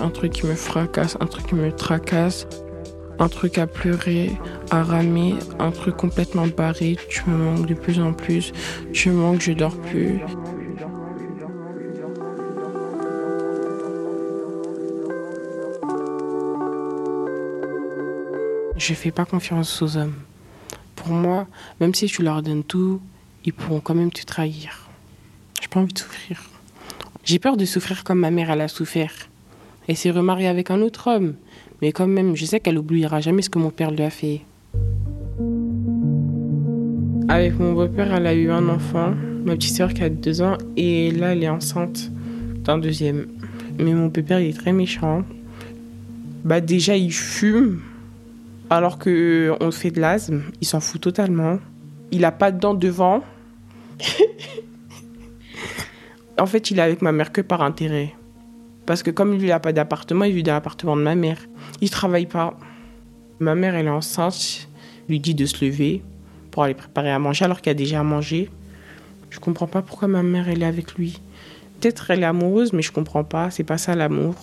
un 0.00 0.08
truc 0.08 0.32
qui 0.32 0.46
me 0.46 0.54
fracasse, 0.54 1.16
un 1.20 1.26
truc 1.26 1.46
qui 1.46 1.54
me 1.54 1.70
tracasse 1.70 2.48
un 3.18 3.28
truc 3.28 3.58
à 3.58 3.66
pleurer, 3.66 4.32
à 4.70 4.82
ramer, 4.82 5.34
un 5.58 5.70
truc 5.70 5.96
complètement 5.96 6.46
barré. 6.46 6.96
Tu 7.08 7.28
me 7.28 7.36
manques 7.36 7.66
de 7.66 7.74
plus 7.74 8.00
en 8.00 8.12
plus. 8.12 8.52
Tu 8.92 9.10
me 9.10 9.16
manques, 9.16 9.40
je 9.40 9.52
dors 9.52 9.76
plus. 9.80 10.20
Je 18.76 18.94
fais 18.94 19.10
pas 19.10 19.24
confiance 19.24 19.80
aux 19.82 19.96
hommes. 19.96 20.14
Pour 20.94 21.08
moi, 21.08 21.46
même 21.80 21.94
si 21.94 22.06
tu 22.06 22.22
leur 22.22 22.42
donnes 22.42 22.64
tout, 22.64 23.00
ils 23.44 23.52
pourront 23.52 23.80
quand 23.80 23.94
même 23.94 24.12
te 24.12 24.24
trahir. 24.24 24.88
J'ai 25.60 25.68
pas 25.68 25.80
envie 25.80 25.94
de 25.94 25.98
souffrir. 25.98 26.42
J'ai 27.24 27.38
peur 27.38 27.56
de 27.56 27.64
souffrir 27.64 28.04
comme 28.04 28.20
ma 28.20 28.30
mère 28.30 28.50
elle 28.50 28.60
a 28.60 28.68
souffert. 28.68 29.12
Elle 29.88 29.96
s'est 29.96 30.10
remariée 30.10 30.48
avec 30.48 30.70
un 30.70 30.80
autre 30.82 31.10
homme. 31.10 31.34
Mais 31.82 31.92
quand 31.92 32.06
même, 32.06 32.36
je 32.36 32.44
sais 32.44 32.60
qu'elle 32.60 32.78
oubliera 32.78 33.20
jamais 33.20 33.42
ce 33.42 33.50
que 33.50 33.58
mon 33.58 33.70
père 33.70 33.90
lui 33.90 34.02
a 34.02 34.10
fait. 34.10 34.40
Avec 37.28 37.58
mon 37.58 37.72
beau-père, 37.72 38.14
elle 38.14 38.26
a 38.26 38.34
eu 38.34 38.50
un 38.50 38.68
enfant, 38.68 39.12
ma 39.44 39.54
petite 39.56 39.76
sœur 39.76 39.92
qui 39.92 40.02
a 40.02 40.08
deux 40.08 40.42
ans, 40.42 40.56
et 40.76 41.10
là, 41.10 41.32
elle 41.32 41.42
est 41.42 41.48
enceinte 41.48 42.10
d'un 42.64 42.78
deuxième. 42.78 43.26
Mais 43.78 43.92
mon 43.92 44.06
beau-père, 44.06 44.40
il 44.40 44.50
est 44.50 44.58
très 44.58 44.72
méchant. 44.72 45.22
Bah 46.44 46.60
déjà, 46.60 46.96
il 46.96 47.12
fume, 47.12 47.80
alors 48.70 48.98
que 48.98 49.54
on 49.60 49.70
fait 49.70 49.90
de 49.90 50.00
l'asthme. 50.00 50.42
Il 50.60 50.66
s'en 50.66 50.80
fout 50.80 51.00
totalement. 51.00 51.58
Il 52.12 52.24
a 52.24 52.32
pas 52.32 52.52
de 52.52 52.60
dents 52.60 52.74
devant. 52.74 53.22
en 56.38 56.46
fait, 56.46 56.70
il 56.70 56.78
est 56.78 56.82
avec 56.82 57.02
ma 57.02 57.12
mère 57.12 57.32
que 57.32 57.40
par 57.40 57.62
intérêt. 57.62 58.14
Parce 58.86 59.02
que 59.02 59.10
comme 59.10 59.32
lui, 59.32 59.42
il 59.42 59.48
n'a 59.48 59.60
pas 59.60 59.72
d'appartement, 59.72 60.24
il 60.24 60.32
vit 60.32 60.42
dans 60.44 60.52
l'appartement 60.52 60.96
de 60.96 61.02
ma 61.02 61.16
mère. 61.16 61.38
Il 61.80 61.90
travaille 61.90 62.26
pas. 62.26 62.56
Ma 63.40 63.54
mère, 63.54 63.74
elle 63.74 63.86
est 63.86 63.90
enceinte, 63.90 64.68
lui 65.08 65.20
dit 65.20 65.34
de 65.34 65.44
se 65.44 65.64
lever 65.64 66.02
pour 66.50 66.62
aller 66.62 66.74
préparer 66.74 67.10
à 67.10 67.18
manger 67.18 67.44
alors 67.44 67.60
qu'elle 67.60 67.72
a 67.72 67.74
déjà 67.74 68.02
mangé. 68.02 68.48
Je 69.28 69.40
comprends 69.40 69.66
pas 69.66 69.82
pourquoi 69.82 70.08
ma 70.08 70.22
mère, 70.22 70.48
elle 70.48 70.62
est 70.62 70.66
avec 70.66 70.94
lui. 70.94 71.20
Peut-être 71.80 72.10
elle 72.10 72.22
est 72.22 72.26
amoureuse, 72.26 72.72
mais 72.72 72.80
je 72.80 72.92
comprends 72.92 73.24
pas. 73.24 73.50
C'est 73.50 73.64
pas 73.64 73.76
ça 73.76 73.94
l'amour. 73.94 74.36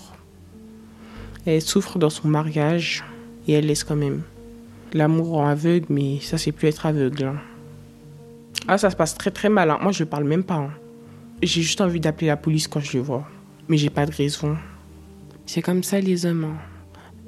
Elle 1.46 1.62
souffre 1.62 1.98
dans 1.98 2.12
son 2.12 2.28
mariage 2.28 3.04
et 3.48 3.54
elle 3.54 3.66
laisse 3.66 3.84
quand 3.84 3.96
même. 3.96 4.22
L'amour 4.94 5.38
en 5.38 5.48
aveugle, 5.48 5.88
mais 5.90 6.20
ça, 6.20 6.38
c'est 6.38 6.52
plus 6.52 6.68
être 6.68 6.86
aveugle. 6.86 7.24
Hein. 7.24 7.38
Ah, 8.68 8.78
ça 8.78 8.92
se 8.92 8.96
passe 8.96 9.16
très 9.16 9.32
très 9.32 9.50
mal. 9.50 9.72
Hein. 9.72 9.80
Moi, 9.82 9.92
je 9.92 10.04
parle 10.04 10.26
même 10.26 10.44
pas. 10.44 10.56
Hein. 10.56 10.72
J'ai 11.42 11.62
juste 11.62 11.82
envie 11.82 12.00
d'appeler 12.00 12.28
la 12.28 12.38
police 12.38 12.68
quand 12.68 12.80
je 12.80 12.98
le 12.98 13.04
vois. 13.04 13.28
Mais 13.68 13.78
j'ai 13.78 13.90
pas 13.90 14.06
de 14.06 14.12
raison. 14.12 14.58
C'est 15.46 15.62
comme 15.62 15.84
ça 15.84 16.00
les 16.00 16.26
hommes. 16.26 16.58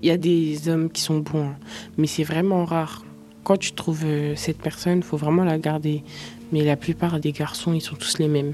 Il 0.01 0.09
y 0.09 0.11
a 0.11 0.17
des 0.17 0.69
hommes 0.69 0.89
qui 0.89 1.01
sont 1.01 1.19
bons, 1.19 1.47
hein. 1.47 1.55
mais 1.97 2.07
c'est 2.07 2.23
vraiment 2.23 2.65
rare. 2.65 3.03
Quand 3.43 3.57
tu 3.57 3.73
trouves 3.73 4.03
euh, 4.05 4.35
cette 4.35 4.57
personne, 4.57 4.97
il 4.97 5.03
faut 5.03 5.17
vraiment 5.17 5.43
la 5.43 5.57
garder. 5.57 6.03
Mais 6.51 6.63
la 6.63 6.75
plupart 6.75 7.19
des 7.19 7.31
garçons, 7.31 7.73
ils 7.73 7.81
sont 7.81 7.95
tous 7.95 8.17
les 8.19 8.27
mêmes. 8.27 8.53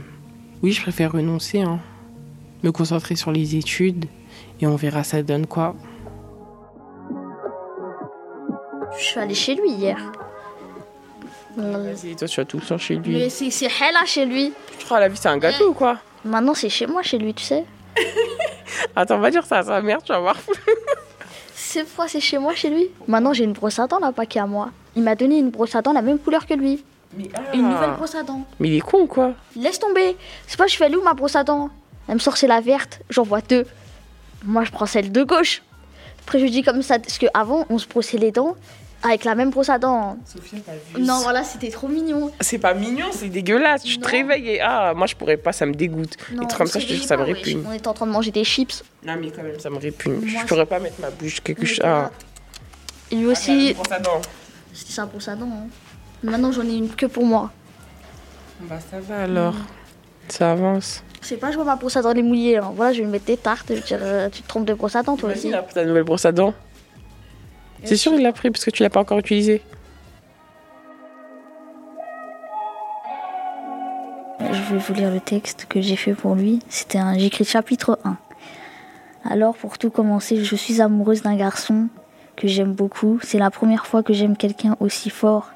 Oui, 0.61 0.71
je 0.71 0.81
préfère 0.81 1.13
renoncer, 1.13 1.61
hein. 1.61 1.79
me 2.63 2.71
concentrer 2.71 3.15
sur 3.15 3.31
les 3.31 3.55
études, 3.55 4.05
et 4.59 4.67
on 4.67 4.75
verra 4.75 5.03
ça 5.03 5.23
donne 5.23 5.47
quoi. 5.47 5.75
Je 8.97 9.03
suis 9.03 9.19
allée 9.19 9.33
chez 9.33 9.55
lui 9.55 9.71
hier. 9.71 10.11
Vas-y, 11.57 12.15
toi, 12.15 12.27
tu 12.27 12.39
vas 12.39 12.45
tout 12.45 12.57
le 12.57 12.63
temps 12.65 12.77
chez 12.77 12.95
lui. 12.95 13.13
Mais 13.13 13.29
c'est 13.29 13.67
là 13.67 14.05
chez 14.05 14.25
lui. 14.25 14.53
Tu 14.77 14.85
crois 14.85 14.99
la 14.99 15.09
vie, 15.09 15.17
c'est 15.17 15.29
un 15.29 15.37
gâteau 15.37 15.69
ou 15.69 15.73
quoi? 15.73 15.99
Maintenant, 16.23 16.53
c'est 16.53 16.69
chez 16.69 16.87
moi, 16.87 17.01
chez 17.01 17.17
lui, 17.17 17.33
tu 17.33 17.43
sais. 17.43 17.65
Attends, 18.95 19.15
on 19.15 19.19
va 19.19 19.31
dire 19.31 19.45
ça 19.45 19.59
à 19.59 19.63
sa 19.63 19.81
mère, 19.81 20.01
tu 20.03 20.11
vas 20.11 20.19
voir. 20.19 20.37
C'est 21.53 21.87
fois, 21.87 22.09
c'est 22.09 22.19
chez 22.19 22.37
moi, 22.37 22.53
chez 22.53 22.69
lui. 22.69 22.89
Maintenant, 23.07 23.31
j'ai 23.31 23.45
une 23.45 23.53
brosse 23.53 23.79
à 23.79 23.87
dents 23.87 23.99
là-bas 23.99 24.25
qui 24.25 24.37
est 24.37 24.41
à 24.41 24.45
moi. 24.45 24.71
Il 24.97 25.03
m'a 25.03 25.15
donné 25.15 25.37
une 25.39 25.51
brosse 25.51 25.73
à 25.73 25.81
dents 25.81 25.93
la 25.93 26.01
même 26.01 26.19
couleur 26.19 26.45
que 26.45 26.53
lui. 26.53 26.83
Mais 27.15 27.29
Une 27.53 27.69
nouvelle 27.69 27.91
brosse 27.91 28.13
à 28.13 28.23
dents. 28.23 28.45
Mais 28.59 28.67
il 28.67 28.75
est 28.75 28.81
con 28.81 29.03
ou 29.03 29.07
quoi 29.07 29.31
Laisse 29.55 29.79
tomber. 29.79 30.17
C'est 30.47 30.57
pas, 30.57 30.67
je 30.67 30.75
fais 30.75 30.93
où 30.93 31.01
ma 31.01 31.13
brosse 31.13 31.37
à 31.37 31.45
dents? 31.45 31.69
Elle 32.09 32.15
me 32.15 32.19
sort, 32.19 32.35
c'est 32.35 32.47
la 32.47 32.59
verte. 32.59 32.99
J'en 33.09 33.23
vois 33.23 33.39
deux. 33.39 33.65
Moi, 34.43 34.65
je 34.65 34.71
prends 34.71 34.85
celle 34.85 35.13
de 35.13 35.23
gauche. 35.23 35.61
Après, 36.23 36.39
je 36.39 36.45
dis 36.47 36.61
comme 36.61 36.81
ça, 36.81 36.99
parce 36.99 37.17
qu'avant, 37.17 37.65
on 37.69 37.77
se 37.77 37.87
brossait 37.87 38.17
les 38.17 38.31
dents 38.31 38.57
avec 39.03 39.23
la 39.23 39.35
même 39.35 39.49
brosse 39.49 39.69
à 39.69 39.79
dents. 39.79 40.17
Sophia, 40.25 40.59
vu 40.95 41.01
Non, 41.01 41.19
voilà, 41.23 41.43
c'était 41.43 41.69
trop 41.69 41.87
mignon. 41.87 42.31
C'est 42.39 42.57
pas 42.57 42.73
mignon, 42.73 43.07
c'est 43.11 43.29
dégueulasse. 43.29 43.83
Tu 43.83 43.97
te 43.97 44.07
réveilles 44.07 44.49
et 44.49 44.61
ah, 44.61 44.93
moi 44.95 45.07
je 45.07 45.15
pourrais 45.15 45.37
pas, 45.37 45.51
ça 45.51 45.65
me 45.65 45.73
dégoûte. 45.73 46.17
Non, 46.33 46.43
et 46.43 46.53
comme 46.53 46.67
ça, 46.67 46.79
je 46.79 46.87
te 46.87 46.93
ça 46.93 47.17
me 47.17 47.23
répugne. 47.23 47.63
On 47.67 47.73
était 47.73 47.87
en 47.87 47.93
train 47.93 48.07
de 48.07 48.11
manger 48.11 48.31
des 48.31 48.43
chips. 48.43 48.83
Non, 49.03 49.15
mais 49.19 49.31
quand 49.31 49.43
même, 49.43 49.59
ça 49.59 49.69
me 49.69 49.77
répugne. 49.77 50.21
je 50.25 50.45
pourrais 50.45 50.65
pas 50.65 50.79
mettre 50.79 50.99
ma 50.99 51.09
bouche 51.09 51.41
quelque 51.41 51.65
chose. 51.65 51.81
Ah. 51.83 52.11
Et 53.09 53.15
lui 53.15 53.27
aussi. 53.27 53.75
Ah, 53.77 53.97
c'était 54.73 54.93
sa 54.93 55.05
brosse 55.05 55.27
à 55.27 55.35
dents. 55.35 55.49
Hein. 55.51 55.67
Maintenant, 56.23 56.51
j'en 56.51 56.63
ai 56.63 56.75
une 56.75 56.89
que 56.89 57.07
pour 57.07 57.25
moi. 57.25 57.51
Bah, 58.61 58.79
ça 58.79 58.99
va 58.99 59.23
alors. 59.23 59.55
Ça 60.29 60.51
avance. 60.51 61.03
Je 61.21 61.27
sais 61.27 61.37
pas, 61.37 61.51
je 61.51 61.55
vois 61.55 61.65
ma 61.65 61.75
brosse 61.75 61.97
à 61.97 62.01
dents 62.01 62.13
les 62.13 62.23
mouillées. 62.23 62.57
Hein. 62.57 62.71
Voilà, 62.75 62.93
je 62.93 62.99
vais 62.99 63.03
lui 63.03 63.11
mettre 63.11 63.25
des 63.25 63.37
tartes. 63.37 63.65
Je 63.69 63.73
vais 63.73 63.81
dire, 63.81 63.99
euh, 64.01 64.29
tu 64.29 64.41
te 64.41 64.47
trompes 64.47 64.65
de 64.65 64.73
brosse 64.73 64.95
à 64.95 65.03
dents, 65.03 65.17
toi 65.17 65.31
aussi. 65.31 65.49
Il 65.49 65.55
a 65.55 65.61
ta 65.61 65.83
nouvelle 65.83 66.03
brosse 66.03 66.25
à 66.25 66.31
dents. 66.31 66.53
C'est 67.83 67.97
sûr 67.97 68.13
il 68.13 68.21
l'a 68.21 68.31
pris 68.31 68.51
parce 68.51 68.63
que 68.63 68.71
tu 68.71 68.83
l'as 68.83 68.89
pas 68.89 68.99
encore 68.99 69.19
utilisé. 69.19 69.61
Je 74.39 74.73
vais 74.73 74.77
vous 74.77 74.93
lire 74.93 75.11
le 75.11 75.19
texte 75.19 75.65
que 75.67 75.81
j'ai 75.81 75.95
fait 75.95 76.13
pour 76.13 76.35
lui. 76.35 76.59
C'était 76.69 76.97
un 76.97 77.17
j'écris 77.17 77.45
chapitre 77.45 77.99
1. 78.03 78.17
Alors 79.29 79.55
pour 79.55 79.77
tout 79.77 79.89
commencer, 79.89 80.43
je 80.43 80.55
suis 80.55 80.81
amoureuse 80.81 81.21
d'un 81.21 81.35
garçon 81.35 81.89
que 82.35 82.47
j'aime 82.47 82.73
beaucoup. 82.73 83.19
C'est 83.21 83.37
la 83.37 83.51
première 83.51 83.85
fois 83.85 84.03
que 84.03 84.13
j'aime 84.13 84.37
quelqu'un 84.37 84.75
aussi 84.79 85.09
fort. 85.09 85.51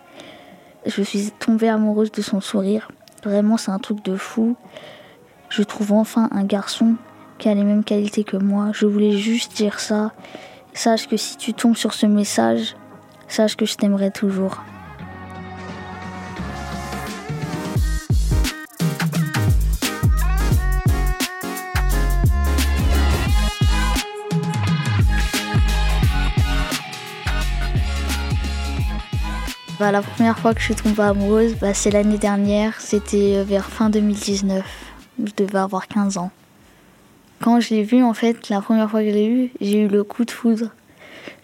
Je 0.86 1.02
suis 1.02 1.32
tombée 1.32 1.70
amoureuse 1.70 2.12
de 2.12 2.22
son 2.22 2.42
sourire. 2.42 2.90
Vraiment, 3.24 3.58
c'est 3.58 3.72
un 3.72 3.80
truc 3.80 4.04
de 4.04 4.16
fou. 4.16 4.56
Je 5.50 5.64
trouve 5.64 5.94
enfin 5.94 6.30
un 6.32 6.44
garçon 6.44 6.96
qui 7.38 7.50
a 7.50 7.56
les 7.56 7.64
mêmes 7.64 7.84
qualités 7.84 8.24
que 8.24 8.38
moi. 8.38 8.70
Je 8.72 8.86
voulais 8.86 9.18
juste 9.18 9.56
dire 9.56 9.80
ça 9.80 10.14
Sache 10.76 11.08
que 11.08 11.16
si 11.16 11.38
tu 11.38 11.54
tombes 11.54 11.78
sur 11.78 11.94
ce 11.94 12.06
message, 12.06 12.76
sache 13.30 13.56
que 13.56 13.66
je 13.66 13.76
t'aimerai 13.76 14.12
toujours. 14.12 14.62
Bah, 29.80 29.94
la 29.94 30.02
première 30.02 30.38
fois 30.38 30.54
que 30.54 30.60
je 30.60 30.66
suis 30.66 30.76
tombée 30.76 31.04
amoureuse, 31.04 31.56
bah, 31.56 31.74
c'est 31.74 31.90
l'année 31.90 32.18
dernière, 32.18 32.82
c'était 32.82 33.38
euh, 33.38 33.44
vers 33.46 33.66
fin 33.66 33.90
2019. 33.90 34.66
Je 35.24 35.32
devais 35.38 35.60
avoir 35.60 35.88
15 35.88 36.18
ans. 36.18 36.32
Quand 37.46 37.60
je 37.60 37.76
l'ai 37.76 37.84
vu, 37.84 38.02
en 38.02 38.16
fait, 38.16 38.50
la 38.50 38.60
première 38.60 38.90
fois 38.90 39.02
que 39.02 39.10
je 39.12 39.14
l'ai 39.14 39.30
vu, 39.30 39.52
j'ai 39.62 39.82
eu 39.82 39.88
le 39.88 40.04
coup 40.04 40.26
de 40.26 40.32
foudre. 40.32 40.72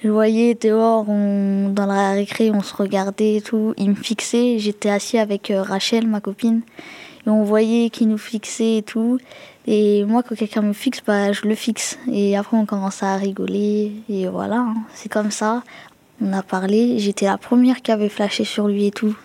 Je 0.04 0.10
voyais 0.10 0.56
dehors, 0.56 1.06
dans 1.06 1.86
la 1.86 2.14
récré, 2.14 2.50
on 2.50 2.64
se 2.64 2.76
regardait 2.76 3.36
et 3.36 3.42
tout. 3.42 3.76
Il 3.78 3.92
me 3.92 3.94
fixait. 3.96 4.58
J'étais 4.58 4.90
assis 4.90 5.20
avec 5.20 5.52
euh, 5.52 5.62
Rachel, 5.62 6.08
ma 6.08 6.20
copine. 6.20 6.62
Et 7.28 7.30
on 7.30 7.44
voyait 7.44 7.92
qu'il 7.92 8.08
nous 8.08 8.18
fixait 8.18 8.78
et 8.78 8.82
tout. 8.82 9.20
Et 9.68 10.04
moi, 10.06 10.24
quand 10.24 10.34
quelqu'un 10.34 10.64
me 10.64 10.74
fixe, 10.74 11.04
bah, 11.06 11.34
je 11.34 11.48
le 11.48 11.54
fixe. 11.54 12.00
Et 12.12 12.36
après, 12.36 12.58
on 12.58 12.66
commence 12.66 13.04
à 13.04 13.16
rigoler. 13.16 13.92
Et 14.10 14.28
voilà, 14.28 14.56
hein. 14.56 14.78
c'est 14.96 15.10
comme 15.10 15.30
ça. 15.30 15.62
On 16.20 16.34
a 16.34 16.42
parlé, 16.42 16.98
j'étais 16.98 17.28
la 17.28 17.38
première 17.38 17.84
qui 17.84 17.92
avait 17.92 18.10
flashé 18.10 18.44
sur 18.44 18.68
lui 18.68 18.88
et 18.88 18.92
tout. 18.92 19.16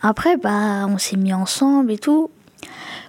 Après, 0.00 0.36
bah, 0.36 0.86
on 0.88 0.96
s'est 0.96 1.16
mis 1.16 1.34
ensemble 1.34 1.90
et 1.90 1.98
tout. 1.98 2.30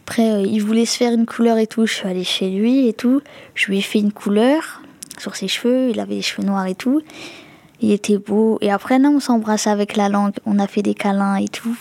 Après, 0.08 0.32
euh, 0.34 0.42
il 0.42 0.60
voulait 0.62 0.86
se 0.86 0.98
faire 0.98 1.14
une 1.14 1.26
couleur 1.26 1.58
et 1.58 1.66
tout. 1.66 1.88
Je 1.88 1.94
suis 1.94 2.08
allée 2.08 2.24
chez 2.24 2.52
lui 2.52 2.88
et 2.88 2.94
tout. 2.94 3.22
Je 3.56 3.66
lui 3.66 3.80
ai 3.80 3.82
fait 3.82 3.98
une 3.98 4.12
couleur 4.12 4.84
sur 5.18 5.36
ses 5.36 5.48
cheveux. 5.48 5.90
Il 5.90 6.00
avait 6.00 6.14
les 6.14 6.22
cheveux 6.22 6.46
noirs 6.46 6.68
et 6.68 6.76
tout. 6.76 7.02
Il 7.82 7.92
était 7.92 8.20
beau. 8.20 8.60
Et 8.62 8.72
après, 8.72 9.00
là, 9.00 9.10
on 9.10 9.20
s'embrassait 9.20 9.72
avec 9.72 9.96
la 9.96 10.08
langue. 10.08 10.34
On 10.46 10.60
a 10.60 10.68
fait 10.68 10.84
des 10.84 10.94
câlins 10.94 11.38
et 11.38 11.48
tout. 11.48 11.76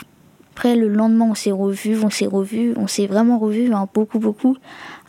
Après, 0.55 0.75
le 0.75 0.89
lendemain, 0.89 1.27
on 1.33 1.35
s'est 1.35 1.53
revus, 1.53 1.99
on 2.03 2.09
s'est 2.09 2.27
revus, 2.27 2.73
on 2.79 2.87
s'est 2.87 3.07
vraiment 3.07 3.39
revus, 3.39 3.75
hein, 3.75 3.87
beaucoup, 3.93 4.19
beaucoup. 4.19 4.57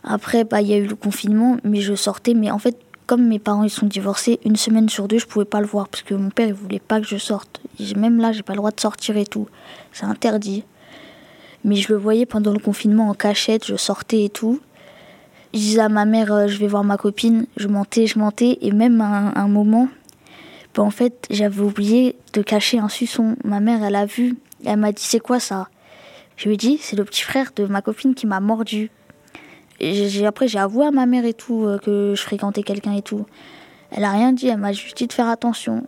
Après, 0.04 0.44
bah, 0.44 0.60
il 0.60 0.68
y 0.68 0.74
a 0.74 0.76
eu 0.76 0.86
le 0.86 0.96
confinement, 0.96 1.56
mais 1.64 1.80
je 1.80 1.94
sortais. 1.94 2.34
Mais 2.34 2.50
en 2.50 2.58
fait, 2.58 2.76
comme 3.06 3.26
mes 3.26 3.38
parents 3.38 3.64
ils 3.64 3.70
sont 3.70 3.86
divorcés, 3.86 4.40
une 4.44 4.56
semaine 4.56 4.90
sur 4.90 5.08
deux, 5.08 5.18
je 5.18 5.26
pouvais 5.26 5.46
pas 5.46 5.60
le 5.60 5.66
voir 5.66 5.88
parce 5.88 6.02
que 6.02 6.14
mon 6.14 6.28
père 6.28 6.48
il 6.48 6.54
voulait 6.54 6.80
pas 6.80 7.00
que 7.00 7.06
je 7.06 7.16
sorte. 7.16 7.62
Même 7.96 8.20
là, 8.20 8.32
j'ai 8.32 8.42
pas 8.42 8.52
le 8.52 8.58
droit 8.58 8.72
de 8.72 8.80
sortir 8.80 9.16
et 9.16 9.24
tout. 9.24 9.48
C'est 9.92 10.04
interdit. 10.04 10.64
Mais 11.66 11.76
je 11.76 11.92
le 11.92 11.98
voyais 11.98 12.24
pendant 12.24 12.52
le 12.52 12.58
confinement 12.58 13.10
en 13.10 13.14
cachette, 13.14 13.66
je 13.66 13.76
sortais 13.76 14.24
et 14.24 14.30
tout. 14.30 14.60
Je 15.52 15.58
disais 15.58 15.80
à 15.80 15.90
ma 15.90 16.06
mère, 16.06 16.32
euh, 16.32 16.46
je 16.46 16.56
vais 16.56 16.66
voir 16.66 16.84
ma 16.84 16.96
copine. 16.96 17.46
Je 17.58 17.68
mentais, 17.68 18.06
je 18.06 18.18
mentais. 18.18 18.56
Et 18.62 18.72
même 18.72 19.02
à 19.02 19.38
un, 19.38 19.48
moment, 19.48 19.88
ben, 20.74 20.82
en 20.82 20.90
fait, 20.90 21.26
j'avais 21.28 21.60
oublié 21.60 22.16
de 22.32 22.40
cacher 22.40 22.78
un 22.78 22.88
suçon. 22.88 23.36
Ma 23.44 23.60
mère, 23.60 23.84
elle 23.84 23.96
a 23.96 24.06
vu. 24.06 24.36
Elle 24.64 24.78
m'a 24.78 24.92
dit, 24.92 25.04
c'est 25.04 25.20
quoi 25.20 25.40
ça? 25.40 25.68
Je 26.38 26.48
lui 26.48 26.54
ai 26.54 26.56
dit, 26.56 26.78
c'est 26.80 26.96
le 26.96 27.04
petit 27.04 27.22
frère 27.22 27.50
de 27.54 27.66
ma 27.66 27.82
copine 27.82 28.14
qui 28.14 28.26
m'a 28.26 28.40
mordu 28.40 28.90
après, 30.26 30.48
j'ai 30.48 30.58
avoué 30.58 30.86
à 30.86 30.90
ma 30.90 31.06
mère 31.06 31.24
et 31.24 31.34
tout 31.34 31.64
euh, 31.64 31.78
que 31.78 32.14
je 32.14 32.22
fréquentais 32.22 32.62
quelqu'un 32.62 32.94
et 32.94 33.02
tout. 33.02 33.26
Elle 33.90 34.04
a 34.04 34.10
rien 34.10 34.32
dit, 34.32 34.48
elle 34.48 34.58
m'a 34.58 34.72
juste 34.72 34.96
dit 34.96 35.06
de 35.06 35.12
faire 35.12 35.28
attention. 35.28 35.86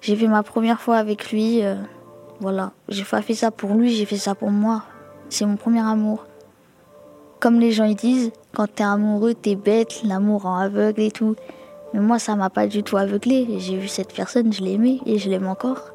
J'ai 0.00 0.16
fait 0.16 0.28
ma 0.28 0.42
première 0.42 0.80
fois 0.80 0.96
avec 0.96 1.30
lui. 1.30 1.62
Euh, 1.62 1.76
voilà, 2.40 2.72
j'ai 2.88 3.04
pas 3.04 3.22
fait 3.22 3.34
ça 3.34 3.50
pour 3.50 3.74
lui, 3.74 3.94
j'ai 3.94 4.06
fait 4.06 4.16
ça 4.16 4.34
pour 4.34 4.50
moi. 4.50 4.84
C'est 5.30 5.44
mon 5.44 5.56
premier 5.56 5.80
amour. 5.80 6.24
Comme 7.38 7.60
les 7.60 7.70
gens 7.70 7.90
disent, 7.92 8.32
quand 8.54 8.66
t'es 8.66 8.82
amoureux, 8.82 9.34
t'es 9.34 9.56
bête, 9.56 10.02
l'amour 10.04 10.46
en 10.46 10.56
aveugle 10.56 11.02
et 11.02 11.10
tout. 11.10 11.36
Mais 11.92 12.00
moi, 12.00 12.18
ça 12.18 12.34
m'a 12.34 12.50
pas 12.50 12.66
du 12.66 12.82
tout 12.82 12.96
aveuglé. 12.96 13.46
J'ai 13.58 13.76
vu 13.76 13.88
cette 13.88 14.12
personne, 14.12 14.52
je 14.52 14.62
l'aimais 14.62 15.00
et 15.06 15.18
je 15.18 15.28
l'aime 15.28 15.46
encore. 15.46 15.92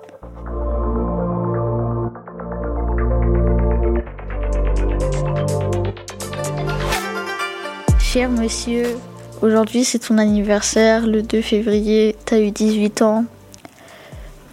Cher 7.99 8.29
monsieur, 8.29 8.95
aujourd'hui 9.41 9.83
c'est 9.83 9.97
ton 9.97 10.19
anniversaire, 10.19 11.07
le 11.07 11.23
2 11.23 11.41
février, 11.41 12.15
t'as 12.25 12.39
eu 12.39 12.51
18 12.51 13.01
ans. 13.01 13.25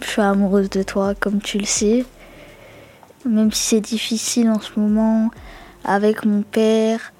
Je 0.01 0.07
suis 0.07 0.21
amoureuse 0.21 0.71
de 0.71 0.81
toi, 0.81 1.13
comme 1.13 1.39
tu 1.39 1.59
le 1.59 1.65
sais. 1.65 2.03
Même 3.25 3.51
si 3.51 3.61
c'est 3.61 3.81
difficile 3.81 4.49
en 4.49 4.59
ce 4.59 4.79
moment, 4.79 5.29
avec 5.83 6.25
mon 6.25 6.41
père, 6.41 7.13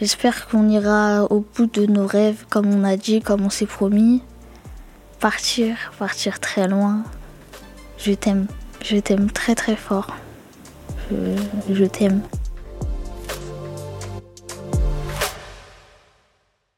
j'espère 0.00 0.48
qu'on 0.48 0.68
ira 0.68 1.24
au 1.30 1.40
bout 1.40 1.66
de 1.66 1.86
nos 1.86 2.06
rêves, 2.06 2.46
comme 2.50 2.66
on 2.72 2.82
a 2.82 2.96
dit, 2.96 3.20
comme 3.20 3.44
on 3.44 3.50
s'est 3.50 3.66
promis. 3.66 4.22
Partir, 5.20 5.92
partir 5.98 6.40
très 6.40 6.66
loin. 6.66 7.04
Je 7.98 8.12
t'aime, 8.12 8.46
je 8.82 8.96
t'aime 8.96 9.30
très 9.30 9.54
très 9.54 9.76
fort. 9.76 10.16
je, 11.10 11.84
t'aime. 11.84 12.22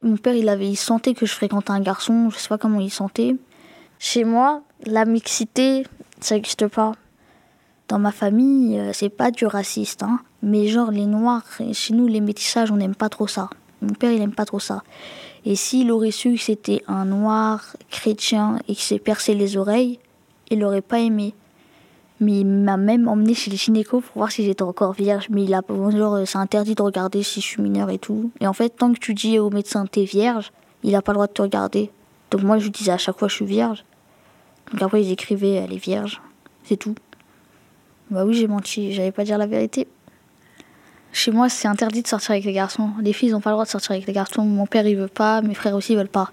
Mon 0.03 0.17
père, 0.17 0.35
il 0.35 0.49
avait, 0.49 0.69
il 0.69 0.77
sentait 0.77 1.15
que 1.15 1.25
je 1.25 1.33
fréquentais 1.33 1.71
un 1.71 1.81
garçon, 1.81 2.29
je 2.31 2.39
sais 2.39 2.49
pas 2.49 2.59
comment 2.59 2.81
il 2.81 2.91
sentait. 2.91 3.37
Chez 3.99 4.25
moi, 4.25 4.63
la 4.85 5.05
mixité, 5.05 5.87
ça 6.21 6.35
n'existe 6.35 6.67
pas. 6.67 6.93
Dans 7.93 7.99
ma 7.99 8.11
famille, 8.11 8.79
euh, 8.79 8.93
c'est 8.95 9.11
pas 9.11 9.31
du 9.31 9.45
raciste, 9.45 10.03
hein. 10.03 10.21
Mais 10.43 10.67
genre, 10.67 10.91
les 10.91 11.05
noirs, 11.05 11.45
chez 11.75 11.93
nous, 11.93 12.07
les 12.07 12.23
métissages, 12.23 12.71
on 12.71 12.77
n'aime 12.77 12.95
pas 12.95 13.11
trop 13.11 13.27
ça. 13.27 13.51
Mon 13.83 13.93
père, 13.93 14.11
il 14.11 14.23
aime 14.23 14.33
pas 14.33 14.47
trop 14.47 14.61
ça. 14.61 14.83
Et 15.45 15.57
s'il 15.57 15.93
aurait 15.93 16.11
su 16.11 16.37
que 16.37 16.41
c'était 16.41 16.83
un 16.89 17.05
noir 17.05 17.77
chrétien 17.91 18.57
et 18.67 18.75
qu'il 18.75 18.83
s'est 18.83 18.99
percé 18.99 19.35
les 19.35 19.59
oreilles, 19.59 19.99
il 20.49 20.61
l'aurait 20.61 20.81
pas 20.81 21.01
aimé. 21.01 21.35
Mais 22.19 22.41
il 22.41 22.47
m'a 22.47 22.79
même 22.79 23.09
emmené 23.09 23.35
chez 23.35 23.51
les 23.51 23.59
gynécos 23.59 24.03
pour 24.03 24.15
voir 24.15 24.33
si 24.33 24.43
j'étais 24.43 24.63
encore 24.63 24.95
vierge. 24.95 25.27
Mais 25.29 25.45
il 25.45 25.53
a 25.53 25.61
genre 25.69 26.21
c'est 26.25 26.39
interdit 26.39 26.75
de 26.75 26.81
regarder 26.81 27.23
si 27.23 27.43
je 27.43 27.47
suis 27.47 27.61
mineure 27.61 27.91
et 27.91 27.99
tout. 27.99 28.31
Et 28.41 28.47
en 28.47 28.55
fait, 28.55 28.71
tant 28.71 28.95
que 28.95 29.01
tu 29.01 29.13
dis 29.13 29.39
au 29.39 29.51
médecin 29.51 29.85
t'es 29.85 30.05
vierge, 30.05 30.51
il 30.83 30.95
a 30.95 31.03
pas 31.03 31.13
le 31.13 31.17
droit 31.17 31.27
de 31.27 31.33
te 31.33 31.43
regarder. 31.43 31.91
Donc 32.31 32.43
moi 32.43 32.57
je 32.57 32.69
disais 32.69 32.93
à 32.93 32.97
chaque 32.97 33.19
fois 33.19 33.29
je 33.29 33.35
suis 33.35 33.45
vierge. 33.45 33.85
Donc 34.71 34.81
après 34.81 35.03
ils 35.03 35.13
écrivaient 35.13 35.57
elle 35.57 35.75
est 35.75 35.85
vierge. 35.85 36.23
C'est 36.65 36.79
tout. 36.79 36.95
Bah 38.13 38.25
oui 38.25 38.35
j'ai 38.35 38.47
menti, 38.47 38.93
j'allais 38.93 39.11
pas 39.11 39.25
dire 39.25 39.39
la 39.39 39.47
vérité. 39.47 39.89
Chez 41.13 41.31
moi 41.31 41.49
c'est 41.49 41.67
interdit 41.67 42.03
de 42.03 42.09
sortir 42.09 42.33
avec 42.33 42.45
les 42.45 42.53
garçons. 42.53 42.91
Les 43.01 43.13
filles 43.13 43.31
n'ont 43.31 43.41
pas 43.41 43.51
le 43.51 43.55
droit 43.55 43.65
de 43.65 43.71
sortir 43.71 43.93
avec 43.93 44.07
les 44.07 44.13
garçons. 44.13 44.45
Mon 44.45 44.67
père 44.67 44.87
il 44.87 44.97
veut 44.97 45.09
pas, 45.09 45.43
mes 45.43 45.55
frères 45.55 45.75
aussi 45.75 45.95
ils 45.95 45.97
veulent 45.97 46.09
pas. 46.09 46.31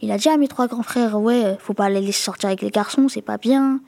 Il 0.00 0.10
a 0.10 0.18
dit 0.18 0.28
à 0.28 0.36
mes 0.36 0.48
trois 0.48 0.68
grands 0.68 0.82
frères 0.82 1.20
ouais 1.20 1.56
faut 1.58 1.74
pas 1.74 1.90
les 1.90 2.00
laisser 2.00 2.22
sortir 2.22 2.48
avec 2.48 2.62
les 2.62 2.70
garçons, 2.70 3.08
c'est 3.08 3.22
pas 3.22 3.36
bien 3.36 3.80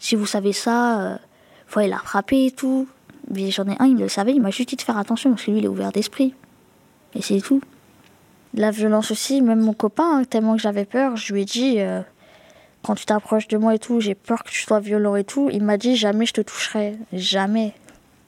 si 0.00 0.16
vous 0.16 0.26
savez 0.26 0.52
ça, 0.52 1.00
euh, 1.02 1.16
faut 1.68 1.78
aller 1.78 1.88
la 1.90 1.98
frapper 1.98 2.46
et 2.46 2.50
tout. 2.50 2.88
Mais 3.32 3.52
j'en 3.52 3.68
ai 3.68 3.76
un, 3.78 3.86
il 3.86 3.96
le 3.96 4.08
savait, 4.08 4.32
il 4.32 4.40
m'a 4.40 4.50
juste 4.50 4.70
dit 4.70 4.76
de 4.76 4.82
faire 4.82 4.98
attention 4.98 5.30
parce 5.30 5.44
que 5.44 5.52
lui, 5.52 5.58
il 5.58 5.64
est 5.66 5.68
ouvert 5.68 5.92
d'esprit. 5.92 6.34
Et 7.14 7.22
c'est 7.22 7.40
tout. 7.40 7.60
La 8.54 8.72
violence 8.72 9.12
aussi, 9.12 9.42
même 9.42 9.60
mon 9.60 9.74
copain, 9.74 10.18
hein, 10.18 10.24
tellement 10.24 10.56
que 10.56 10.62
j'avais 10.62 10.86
peur, 10.86 11.16
je 11.16 11.32
lui 11.32 11.42
ai 11.42 11.44
dit, 11.44 11.76
euh, 11.78 12.00
quand 12.82 12.94
tu 12.94 13.04
t'approches 13.06 13.48
de 13.48 13.56
moi 13.58 13.74
et 13.74 13.78
tout, 13.78 14.00
j'ai 14.00 14.14
peur 14.14 14.42
que 14.42 14.50
tu 14.50 14.62
sois 14.62 14.80
violent 14.80 15.16
et 15.16 15.24
tout. 15.24 15.50
Il 15.52 15.62
m'a 15.62 15.76
dit, 15.76 15.96
jamais 15.96 16.26
je 16.26 16.32
te 16.32 16.40
toucherai. 16.40 16.96
Jamais. 17.12 17.74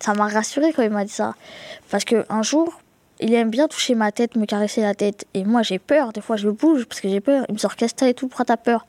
Ça 0.00 0.14
m'a 0.14 0.28
rassuré 0.28 0.72
quand 0.72 0.82
il 0.82 0.90
m'a 0.90 1.04
dit 1.04 1.12
ça. 1.12 1.34
Parce 1.90 2.04
qu'un 2.04 2.42
jour, 2.42 2.80
il 3.20 3.32
aime 3.34 3.50
bien 3.50 3.68
toucher 3.68 3.94
ma 3.94 4.12
tête, 4.12 4.36
me 4.36 4.46
caresser 4.46 4.82
la 4.82 4.94
tête. 4.94 5.26
Et 5.34 5.44
moi, 5.44 5.62
j'ai 5.62 5.78
peur. 5.78 6.12
Des 6.12 6.20
fois, 6.20 6.36
je 6.36 6.48
bouge 6.48 6.84
parce 6.84 7.00
que 7.00 7.08
j'ai 7.08 7.20
peur. 7.20 7.44
Il 7.48 7.54
me 7.54 7.58
sort 7.58 7.76
qu'est-ce 7.76 8.04
et 8.04 8.14
tout, 8.14 8.28
pourquoi 8.28 8.44
t'as 8.44 8.56
peur 8.56 8.86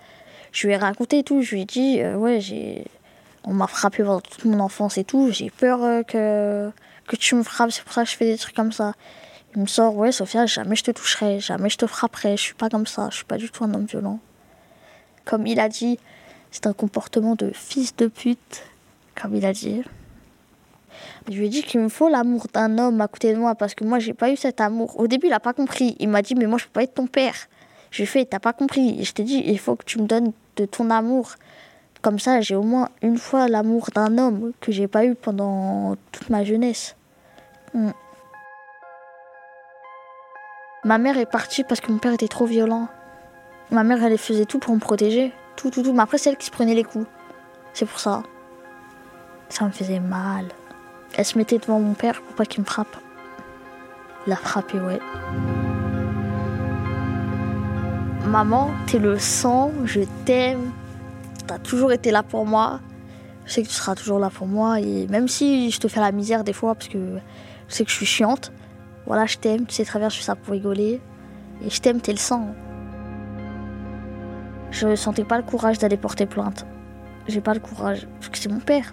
je 0.53 0.67
lui 0.67 0.73
ai 0.73 0.77
raconté 0.77 1.19
et 1.19 1.23
tout. 1.23 1.41
Je 1.41 1.55
lui 1.55 1.61
ai 1.63 1.65
dit, 1.65 1.99
euh, 1.99 2.15
ouais, 2.15 2.39
j'ai... 2.39 2.85
on 3.43 3.53
m'a 3.53 3.67
frappé 3.67 4.03
pendant 4.03 4.21
toute 4.21 4.45
mon 4.45 4.59
enfance 4.59 4.97
et 4.97 5.03
tout. 5.03 5.29
J'ai 5.31 5.49
peur 5.49 5.83
euh, 5.83 6.03
que... 6.03 6.71
que 7.07 7.15
tu 7.17 7.35
me 7.35 7.43
frappes, 7.43 7.71
c'est 7.71 7.83
pour 7.83 7.91
ça 7.91 8.03
que 8.03 8.09
je 8.09 8.15
fais 8.15 8.25
des 8.25 8.37
trucs 8.37 8.55
comme 8.55 8.71
ça. 8.71 8.93
Il 9.55 9.63
me 9.63 9.67
sort, 9.67 9.95
ouais, 9.97 10.11
Sophia, 10.11 10.45
jamais 10.45 10.75
je 10.75 10.83
te 10.83 10.91
toucherai, 10.91 11.39
jamais 11.39 11.69
je 11.69 11.77
te 11.77 11.87
frapperai. 11.87 12.37
Je 12.37 12.41
suis 12.41 12.53
pas 12.53 12.69
comme 12.69 12.87
ça, 12.87 13.09
je 13.11 13.17
suis 13.17 13.25
pas 13.25 13.37
du 13.37 13.49
tout 13.49 13.63
un 13.63 13.73
homme 13.73 13.85
violent. 13.85 14.19
Comme 15.25 15.47
il 15.47 15.59
a 15.59 15.69
dit, 15.69 15.99
c'est 16.51 16.67
un 16.67 16.73
comportement 16.73 17.35
de 17.35 17.51
fils 17.53 17.95
de 17.95 18.07
pute, 18.07 18.63
comme 19.19 19.35
il 19.35 19.45
a 19.45 19.53
dit. 19.53 19.83
Je 21.29 21.37
lui 21.37 21.45
ai 21.45 21.49
dit 21.49 21.63
qu'il 21.63 21.79
me 21.79 21.89
faut 21.89 22.09
l'amour 22.09 22.47
d'un 22.53 22.77
homme 22.77 23.01
à 23.01 23.07
côté 23.07 23.33
de 23.33 23.39
moi 23.39 23.55
parce 23.55 23.75
que 23.75 23.83
moi 23.83 23.99
j'ai 23.99 24.13
pas 24.13 24.29
eu 24.29 24.35
cet 24.35 24.61
amour. 24.61 24.99
Au 24.99 25.07
début 25.07 25.27
il 25.27 25.33
a 25.33 25.39
pas 25.39 25.53
compris. 25.53 25.95
Il 25.99 26.09
m'a 26.09 26.21
dit 26.21 26.35
mais 26.35 26.45
moi 26.45 26.57
je 26.57 26.65
peux 26.65 26.71
pas 26.71 26.83
être 26.83 26.93
ton 26.93 27.07
père. 27.07 27.35
Je 27.91 27.97
lui 27.97 28.03
ai 28.03 28.07
fait 28.07 28.25
t'as 28.25 28.39
pas 28.39 28.53
compris. 28.53 29.03
je 29.03 29.11
t'ai 29.13 29.23
dit 29.23 29.41
il 29.45 29.59
faut 29.59 29.75
que 29.75 29.85
tu 29.85 29.99
me 29.99 30.05
donnes 30.05 30.33
de 30.57 30.65
ton 30.65 30.89
amour. 30.89 31.35
Comme 32.01 32.19
ça, 32.19 32.41
j'ai 32.41 32.55
au 32.55 32.63
moins 32.63 32.89
une 33.01 33.17
fois 33.17 33.47
l'amour 33.47 33.87
d'un 33.95 34.17
homme 34.17 34.51
que 34.59 34.73
j'ai 34.73 34.89
pas 34.89 35.05
eu 35.05 35.15
pendant 35.15 35.95
toute 36.11 36.29
ma 36.29 36.43
jeunesse. 36.43 36.97
Hmm. 37.73 37.91
Ma 40.83 40.97
mère 40.97 41.17
est 41.17 41.25
partie 41.25 41.63
parce 41.63 41.79
que 41.79 41.89
mon 41.89 41.99
père 41.99 42.11
était 42.11 42.27
trop 42.27 42.45
violent. 42.45 42.89
Ma 43.71 43.83
mère, 43.83 44.03
elle 44.03 44.17
faisait 44.17 44.45
tout 44.45 44.59
pour 44.59 44.75
me 44.75 44.79
protéger. 44.79 45.33
Tout, 45.55 45.69
tout, 45.69 45.83
tout. 45.83 45.93
Mais 45.93 46.03
après, 46.03 46.17
c'est 46.17 46.29
elle 46.29 46.37
qui 46.37 46.45
se 46.45 46.51
prenait 46.51 46.75
les 46.75 46.83
coups. 46.83 47.07
C'est 47.73 47.85
pour 47.85 47.99
ça. 47.99 48.23
Ça 49.49 49.65
me 49.65 49.71
faisait 49.71 49.99
mal. 49.99 50.45
Elle 51.15 51.25
se 51.25 51.37
mettait 51.37 51.59
devant 51.59 51.79
mon 51.79 51.93
père 51.93 52.21
pour 52.21 52.35
pas 52.35 52.45
qu'il 52.45 52.61
me 52.61 52.65
frappe. 52.65 52.95
L'a 54.25 54.35
frappé, 54.35 54.79
ouais. 54.79 54.99
Maman, 58.25 58.71
t'es 58.87 58.99
le 58.99 59.19
sang, 59.19 59.71
je 59.83 60.01
t'aime, 60.25 60.71
t'as 61.45 61.59
toujours 61.59 61.91
été 61.91 62.09
là 62.09 62.23
pour 62.23 62.45
moi. 62.45 62.79
Je 63.45 63.53
sais 63.53 63.61
que 63.63 63.67
tu 63.67 63.73
seras 63.73 63.95
toujours 63.95 64.17
là 64.17 64.29
pour 64.29 64.47
moi. 64.47 64.79
Et 64.79 65.07
même 65.07 65.27
si 65.27 65.69
je 65.71 65.79
te 65.79 65.87
fais 65.87 65.99
la 65.99 66.11
misère 66.11 66.43
des 66.43 66.53
fois, 66.53 66.73
parce 66.73 66.87
que 66.87 67.19
je 67.67 67.73
sais 67.73 67.83
que 67.83 67.91
je 67.91 67.95
suis 67.95 68.05
chiante, 68.05 68.51
voilà, 69.05 69.25
je 69.25 69.37
t'aime, 69.37 69.65
tu 69.65 69.75
sais 69.75 69.83
bien, 69.83 70.09
je 70.09 70.17
fais 70.17 70.23
ça 70.23 70.35
pour 70.35 70.53
rigoler. 70.53 71.01
Et 71.65 71.69
je 71.69 71.81
t'aime, 71.81 72.01
t'es 72.01 72.13
le 72.13 72.17
sang. 72.17 72.55
Je 74.73 74.95
sentais 74.95 75.23
pas 75.23 75.37
le 75.37 75.43
courage 75.43 75.77
d'aller 75.77 75.97
porter 75.97 76.25
plainte. 76.25 76.65
J'ai 77.27 77.41
pas 77.41 77.53
le 77.53 77.59
courage, 77.59 78.07
parce 78.15 78.29
que 78.29 78.39
c'est 78.39 78.49
mon 78.49 78.59
père. 78.59 78.91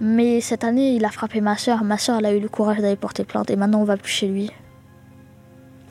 Mais 0.00 0.40
cette 0.40 0.64
année, 0.64 0.94
il 0.94 1.04
a 1.04 1.10
frappé 1.10 1.42
ma 1.42 1.58
soeur. 1.58 1.84
Ma 1.84 1.98
soeur, 1.98 2.18
elle 2.18 2.26
a 2.26 2.32
eu 2.32 2.40
le 2.40 2.48
courage 2.48 2.78
d'aller 2.78 2.96
porter 2.96 3.24
plainte. 3.24 3.50
Et 3.50 3.56
maintenant, 3.56 3.82
on 3.82 3.84
va 3.84 3.98
plus 3.98 4.10
chez 4.10 4.26
lui. 4.26 4.50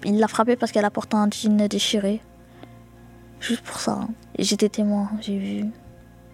Il 0.04 0.20
l'a 0.20 0.28
frappé 0.28 0.56
parce 0.56 0.72
qu'elle 0.72 0.86
a 0.86 0.89
porté 0.89 1.15
un 1.18 1.30
jean 1.30 1.68
déchiré. 1.68 2.20
Juste 3.39 3.62
pour 3.62 3.80
ça. 3.80 3.91
Hein. 3.91 4.08
J'étais 4.39 4.70
témoin, 4.70 5.12
j'ai 5.22 5.38
vu. 5.38 5.65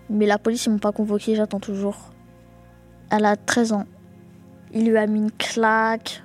Mais 0.10 0.26
la 0.26 0.38
police, 0.38 0.66
ils 0.66 0.70
m'ont 0.70 0.80
pas 0.80 0.94
convoqué, 0.94 1.36
j'attends 1.36 1.60
toujours. 1.60 1.98
Elle 3.10 3.26
a 3.26 3.36
13 3.36 3.74
ans. 3.74 3.86
Il 4.74 4.90
lui 4.90 4.98
a 4.98 5.08
mis 5.08 5.20
une 5.20 5.32
claque. 5.32 6.24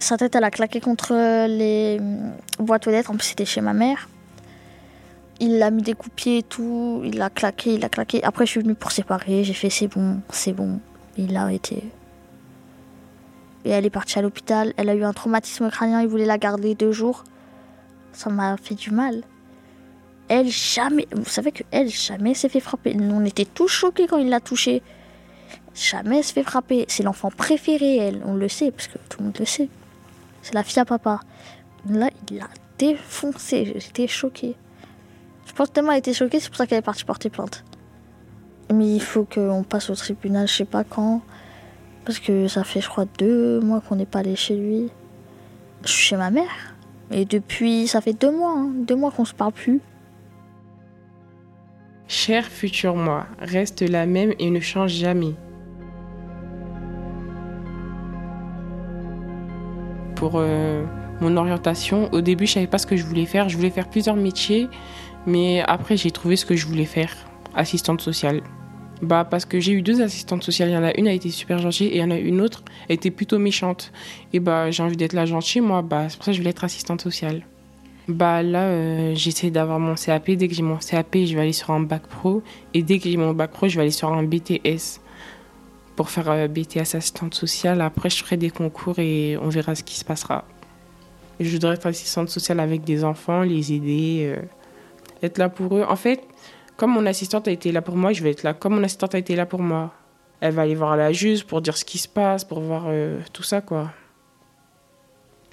Sa 0.00 0.16
tête, 0.16 0.34
elle 0.34 0.44
a 0.44 0.50
claqué 0.50 0.80
contre 0.80 1.12
les 1.46 2.00
boîtes 2.58 2.88
aux 2.88 2.90
lettres. 2.90 3.12
En 3.12 3.14
plus, 3.14 3.28
c'était 3.28 3.44
chez 3.44 3.60
ma 3.60 3.72
mère. 3.72 4.08
Il 5.38 5.62
a 5.62 5.70
mis 5.70 5.82
des 5.82 5.94
coups 5.94 6.26
et 6.26 6.42
tout. 6.42 7.02
Il 7.04 7.20
a 7.20 7.30
claqué, 7.30 7.74
il 7.74 7.84
a 7.84 7.88
claqué. 7.88 8.24
Après, 8.24 8.46
je 8.46 8.52
suis 8.52 8.60
venue 8.60 8.74
pour 8.74 8.90
séparer. 8.90 9.44
J'ai 9.44 9.52
fait 9.52 9.70
c'est 9.70 9.88
bon, 9.88 10.20
c'est 10.30 10.52
bon. 10.52 10.80
Il 11.18 11.36
a 11.36 11.42
arrêté. 11.42 11.82
Et 13.64 13.70
elle 13.70 13.84
est 13.84 13.90
partie 13.90 14.18
à 14.18 14.22
l'hôpital. 14.22 14.72
Elle 14.76 14.88
a 14.88 14.94
eu 14.94 15.04
un 15.04 15.12
traumatisme 15.12 15.70
crânien. 15.70 16.00
Il 16.00 16.08
voulait 16.08 16.24
la 16.24 16.38
garder 16.38 16.74
deux 16.74 16.92
jours. 16.92 17.24
Ça 18.12 18.30
m'a 18.30 18.56
fait 18.56 18.74
du 18.74 18.90
mal. 18.90 19.22
Elle 20.28 20.48
jamais. 20.48 21.06
Vous 21.12 21.24
savez 21.24 21.52
que 21.52 21.62
elle 21.70 21.88
jamais 21.88 22.34
s'est 22.34 22.48
fait 22.48 22.60
frapper. 22.60 22.94
Nous, 22.94 23.14
on 23.14 23.24
était 23.24 23.44
tous 23.44 23.68
choqués 23.68 24.06
quand 24.06 24.18
il 24.18 24.30
l'a 24.30 24.40
touchée. 24.40 24.82
Jamais 25.74 26.22
se 26.22 26.32
fait 26.32 26.42
frapper. 26.42 26.86
C'est 26.88 27.02
l'enfant 27.02 27.30
préféré, 27.30 27.96
elle. 27.96 28.22
On 28.24 28.34
le 28.34 28.48
sait, 28.48 28.70
parce 28.70 28.88
que 28.88 28.98
tout 29.08 29.18
le 29.18 29.26
monde 29.26 29.36
le 29.38 29.44
sait. 29.44 29.68
C'est 30.42 30.54
la 30.54 30.62
fille 30.62 30.80
à 30.80 30.84
papa. 30.84 31.20
Là, 31.88 32.08
il 32.30 32.38
l'a 32.38 32.48
défoncé. 32.78 33.74
J'étais 33.76 34.06
choquée. 34.06 34.56
Je 35.46 35.52
pense 35.52 35.72
tellement 35.72 35.92
elle 35.92 36.00
était 36.00 36.12
choquée, 36.12 36.40
c'est 36.40 36.48
pour 36.48 36.56
ça 36.56 36.66
qu'elle 36.66 36.78
est 36.78 36.82
partie 36.82 37.04
porter 37.04 37.30
plainte. 37.30 37.64
Mais 38.72 38.96
il 38.96 39.00
faut 39.00 39.24
qu'on 39.24 39.62
passe 39.62 39.88
au 39.90 39.94
tribunal, 39.94 40.48
je 40.48 40.54
sais 40.54 40.64
pas 40.64 40.84
quand. 40.84 41.22
Parce 42.04 42.18
que 42.18 42.48
ça 42.48 42.64
fait, 42.64 42.80
je 42.80 42.88
crois, 42.88 43.04
deux 43.18 43.60
mois 43.60 43.80
qu'on 43.80 43.96
n'est 43.96 44.06
pas 44.06 44.18
allé 44.18 44.36
chez 44.36 44.56
lui. 44.56 44.90
Je 45.82 45.88
suis 45.88 46.02
chez 46.02 46.16
ma 46.16 46.30
mère. 46.30 46.74
Et 47.10 47.24
depuis, 47.24 47.86
ça 47.86 48.00
fait 48.00 48.12
deux 48.12 48.30
mois, 48.30 48.54
hein. 48.56 48.70
deux 48.74 48.96
mois 48.96 49.12
qu'on 49.12 49.24
se 49.24 49.34
parle 49.34 49.52
plus. 49.52 49.80
Cher 52.08 52.44
futur 52.44 52.94
moi, 52.94 53.26
reste 53.40 53.82
la 53.82 54.06
même 54.06 54.32
et 54.38 54.50
ne 54.50 54.60
change 54.60 54.92
jamais. 54.92 55.34
Pour 60.14 60.34
euh, 60.36 60.84
mon 61.20 61.36
orientation, 61.36 62.08
au 62.12 62.20
début, 62.20 62.46
je 62.46 62.54
savais 62.54 62.66
pas 62.66 62.78
ce 62.78 62.86
que 62.86 62.96
je 62.96 63.04
voulais 63.04 63.26
faire. 63.26 63.48
Je 63.48 63.56
voulais 63.56 63.70
faire 63.70 63.88
plusieurs 63.88 64.16
métiers, 64.16 64.68
mais 65.26 65.62
après, 65.66 65.96
j'ai 65.96 66.10
trouvé 66.10 66.36
ce 66.36 66.46
que 66.46 66.56
je 66.56 66.66
voulais 66.66 66.84
faire, 66.84 67.12
assistante 67.54 68.00
sociale. 68.00 68.42
Bah 69.02 69.26
parce 69.28 69.44
que 69.44 69.60
j'ai 69.60 69.72
eu 69.72 69.82
deux 69.82 70.00
assistantes 70.00 70.42
sociales. 70.42 70.70
Il 70.70 70.72
y 70.72 70.76
en 70.76 70.82
a 70.82 70.96
une 70.96 71.06
a 71.06 71.12
été 71.12 71.30
super 71.30 71.58
gentille 71.58 71.88
et 71.88 71.96
il 71.96 72.00
y 72.00 72.04
en 72.04 72.10
a 72.10 72.16
une 72.16 72.40
autre 72.40 72.62
a 72.88 72.92
été 72.92 73.10
plutôt 73.10 73.38
méchante. 73.38 73.92
Et 74.32 74.40
bah 74.40 74.70
j'ai 74.70 74.82
envie 74.82 74.96
d'être 74.96 75.12
la 75.12 75.26
gentille 75.26 75.60
moi. 75.60 75.82
Bah 75.82 76.08
c'est 76.08 76.16
pour 76.16 76.24
ça 76.24 76.30
que 76.30 76.36
je 76.36 76.40
voulais 76.40 76.50
être 76.50 76.64
assistante 76.64 77.02
sociale. 77.02 77.42
Bah 78.08 78.42
là 78.42 78.64
euh, 78.68 79.14
j'essaie 79.14 79.50
d'avoir 79.50 79.78
mon 79.78 79.96
CAP. 79.96 80.30
Dès 80.30 80.48
que 80.48 80.54
j'ai 80.54 80.62
mon 80.62 80.78
CAP, 80.78 81.16
je 81.26 81.34
vais 81.34 81.42
aller 81.42 81.52
sur 81.52 81.70
un 81.72 81.80
bac 81.80 82.06
pro. 82.06 82.42
Et 82.72 82.82
dès 82.82 82.98
que 82.98 83.10
j'ai 83.10 83.18
mon 83.18 83.34
bac 83.34 83.50
pro, 83.50 83.68
je 83.68 83.76
vais 83.76 83.82
aller 83.82 83.90
sur 83.90 84.12
un 84.12 84.22
BTS 84.22 85.00
pour 85.94 86.08
faire 86.08 86.30
euh, 86.30 86.48
BTS 86.48 86.94
assistante 86.94 87.34
sociale. 87.34 87.82
Après 87.82 88.08
je 88.08 88.24
ferai 88.24 88.38
des 88.38 88.50
concours 88.50 88.98
et 88.98 89.36
on 89.42 89.50
verra 89.50 89.74
ce 89.74 89.82
qui 89.82 89.96
se 89.96 90.04
passera. 90.06 90.44
Je 91.38 91.50
voudrais 91.50 91.74
être 91.74 91.86
assistante 91.86 92.30
sociale 92.30 92.60
avec 92.60 92.82
des 92.84 93.04
enfants, 93.04 93.42
les 93.42 93.74
aider, 93.74 94.34
euh, 94.34 94.40
être 95.22 95.38
là 95.38 95.48
pour 95.48 95.76
eux. 95.76 95.84
En 95.88 95.96
fait, 95.96 96.22
comme 96.76 96.92
mon 96.92 97.06
assistante 97.06 97.48
a 97.48 97.50
été 97.50 97.72
là 97.72 97.82
pour 97.82 97.96
moi, 97.96 98.12
je 98.12 98.22
vais 98.22 98.30
être 98.30 98.42
là. 98.42 98.54
Comme 98.54 98.74
mon 98.76 98.82
assistante 98.84 99.14
a 99.14 99.18
été 99.18 99.36
là 99.36 99.46
pour 99.46 99.60
moi, 99.60 99.92
elle 100.40 100.52
va 100.52 100.62
aller 100.62 100.74
voir 100.74 100.96
la 100.96 101.12
juge 101.12 101.44
pour 101.44 101.60
dire 101.60 101.76
ce 101.76 101.84
qui 101.84 101.98
se 101.98 102.08
passe, 102.08 102.44
pour 102.44 102.60
voir 102.60 102.84
euh, 102.88 103.20
tout 103.32 103.42
ça, 103.42 103.60
quoi. 103.60 103.90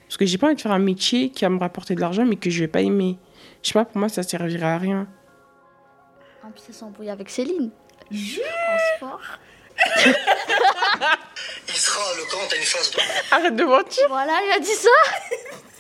Parce 0.07 0.17
que 0.17 0.25
j'ai 0.25 0.37
pas 0.37 0.47
envie 0.47 0.55
de 0.55 0.61
faire 0.61 0.71
un 0.71 0.79
métier 0.79 1.29
qui 1.29 1.45
va 1.45 1.49
me 1.49 1.59
rapporter 1.59 1.95
de 1.95 2.01
l'argent, 2.01 2.25
mais 2.25 2.35
que 2.35 2.49
je 2.49 2.59
vais 2.59 2.67
pas 2.67 2.81
aimer. 2.81 3.17
Je 3.61 3.69
sais 3.69 3.73
pas, 3.73 3.85
pour 3.85 3.97
moi, 3.97 4.09
ça 4.09 4.21
servirait 4.21 4.65
à 4.65 4.77
rien. 4.77 5.07
En 6.45 6.51
plus, 6.51 6.63
elle 6.67 6.75
s'embrouille 6.75 7.09
avec 7.09 7.29
Céline. 7.29 7.71
Je... 8.11 8.41
En 8.41 8.97
sport. 8.97 9.21
Il 11.67 11.73
sera 11.73 12.03
le 12.15 12.23
compte 12.31 12.53
à 12.53 12.55
une 12.55 12.63
phase 12.63 12.91
Arrête 13.31 13.55
de 13.55 13.63
mentir. 13.63 14.05
Voilà, 14.09 14.33
il 14.47 14.51
a 14.51 14.59
dit 14.59 14.67
ça. 14.67 14.89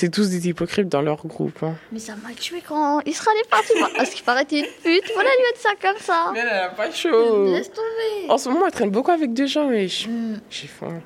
C'est 0.00 0.08
tous 0.08 0.30
des 0.30 0.48
hypocrites 0.48 0.88
dans 0.88 1.02
leur 1.02 1.26
groupe. 1.26 1.62
Hein. 1.62 1.74
Mais 1.92 1.98
ça 1.98 2.14
m'a 2.16 2.32
tué 2.32 2.62
quand 2.66 3.00
il 3.04 3.14
sera 3.14 3.30
les 3.36 3.46
parties. 3.50 3.74
Parce 3.98 4.08
qu'il 4.08 4.24
paraît 4.24 4.46
une 4.50 4.64
pute. 4.82 5.12
Voilà, 5.12 5.28
lui 5.28 5.44
mettre 5.46 5.60
ça 5.60 5.68
comme 5.78 5.98
ça. 6.00 6.30
Mais 6.32 6.38
elle 6.38 6.48
a 6.48 6.68
pas 6.70 6.90
chaud. 6.90 7.44
Laisse 7.44 7.70
tomber. 7.70 8.30
En 8.32 8.38
ce 8.38 8.48
moment, 8.48 8.64
elle 8.64 8.72
traîne 8.72 8.88
beaucoup 8.90 9.10
avec 9.10 9.34
des 9.34 9.46
gens 9.46 9.70
et 9.70 9.88
Hmm. 10.08 10.38
j'ai 10.48 10.68
faim. 10.68 11.02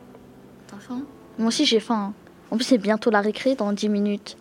T'as 0.68 0.76
faim? 0.78 1.00
Moi 1.38 1.48
aussi, 1.48 1.64
j'ai 1.66 1.80
faim. 1.80 2.12
En 2.52 2.56
plus, 2.56 2.62
c'est 2.66 2.78
bientôt 2.78 3.10
la 3.10 3.20
récré 3.20 3.56
dans 3.56 3.72
10 3.72 3.88
minutes. 3.88 4.36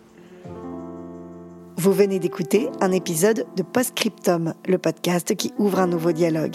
Vous 1.76 1.92
venez 1.92 2.20
d'écouter 2.20 2.68
un 2.80 2.92
épisode 2.92 3.46
de 3.56 3.64
Postscriptum, 3.64 4.54
le 4.68 4.78
podcast 4.78 5.34
qui 5.34 5.52
ouvre 5.58 5.80
un 5.80 5.88
nouveau 5.88 6.12
dialogue. 6.12 6.54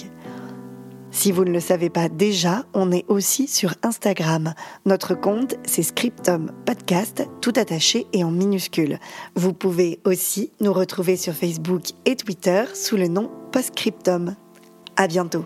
Si 1.12 1.32
vous 1.32 1.43
ne 1.43 1.52
le 1.52 1.60
savez 1.60 1.89
pas 1.89 2.08
déjà, 2.08 2.65
on 2.74 2.91
est 2.91 3.06
aussi 3.08 3.48
sur 3.48 3.74
Instagram. 3.84 4.54
Notre 4.86 5.15
compte, 5.15 5.56
c'est 5.65 5.84
Scriptum 5.84 6.52
Podcast, 6.65 7.28
tout 7.41 7.54
attaché 7.56 8.06
et 8.13 8.24
en 8.24 8.32
minuscule. 8.32 9.00
Vous 9.36 9.54
pouvez 9.54 10.00
aussi 10.06 10.52
nous 10.62 10.74
retrouver 10.74 11.17
sur 11.17 11.34
Facebook 11.34 11.84
et 12.06 12.15
Twitter 12.15 12.63
sous 12.74 12.95
le 12.95 13.08
nom 13.08 13.30
Postscriptum. 13.52 14.36
À 14.95 15.08
bientôt. 15.08 15.45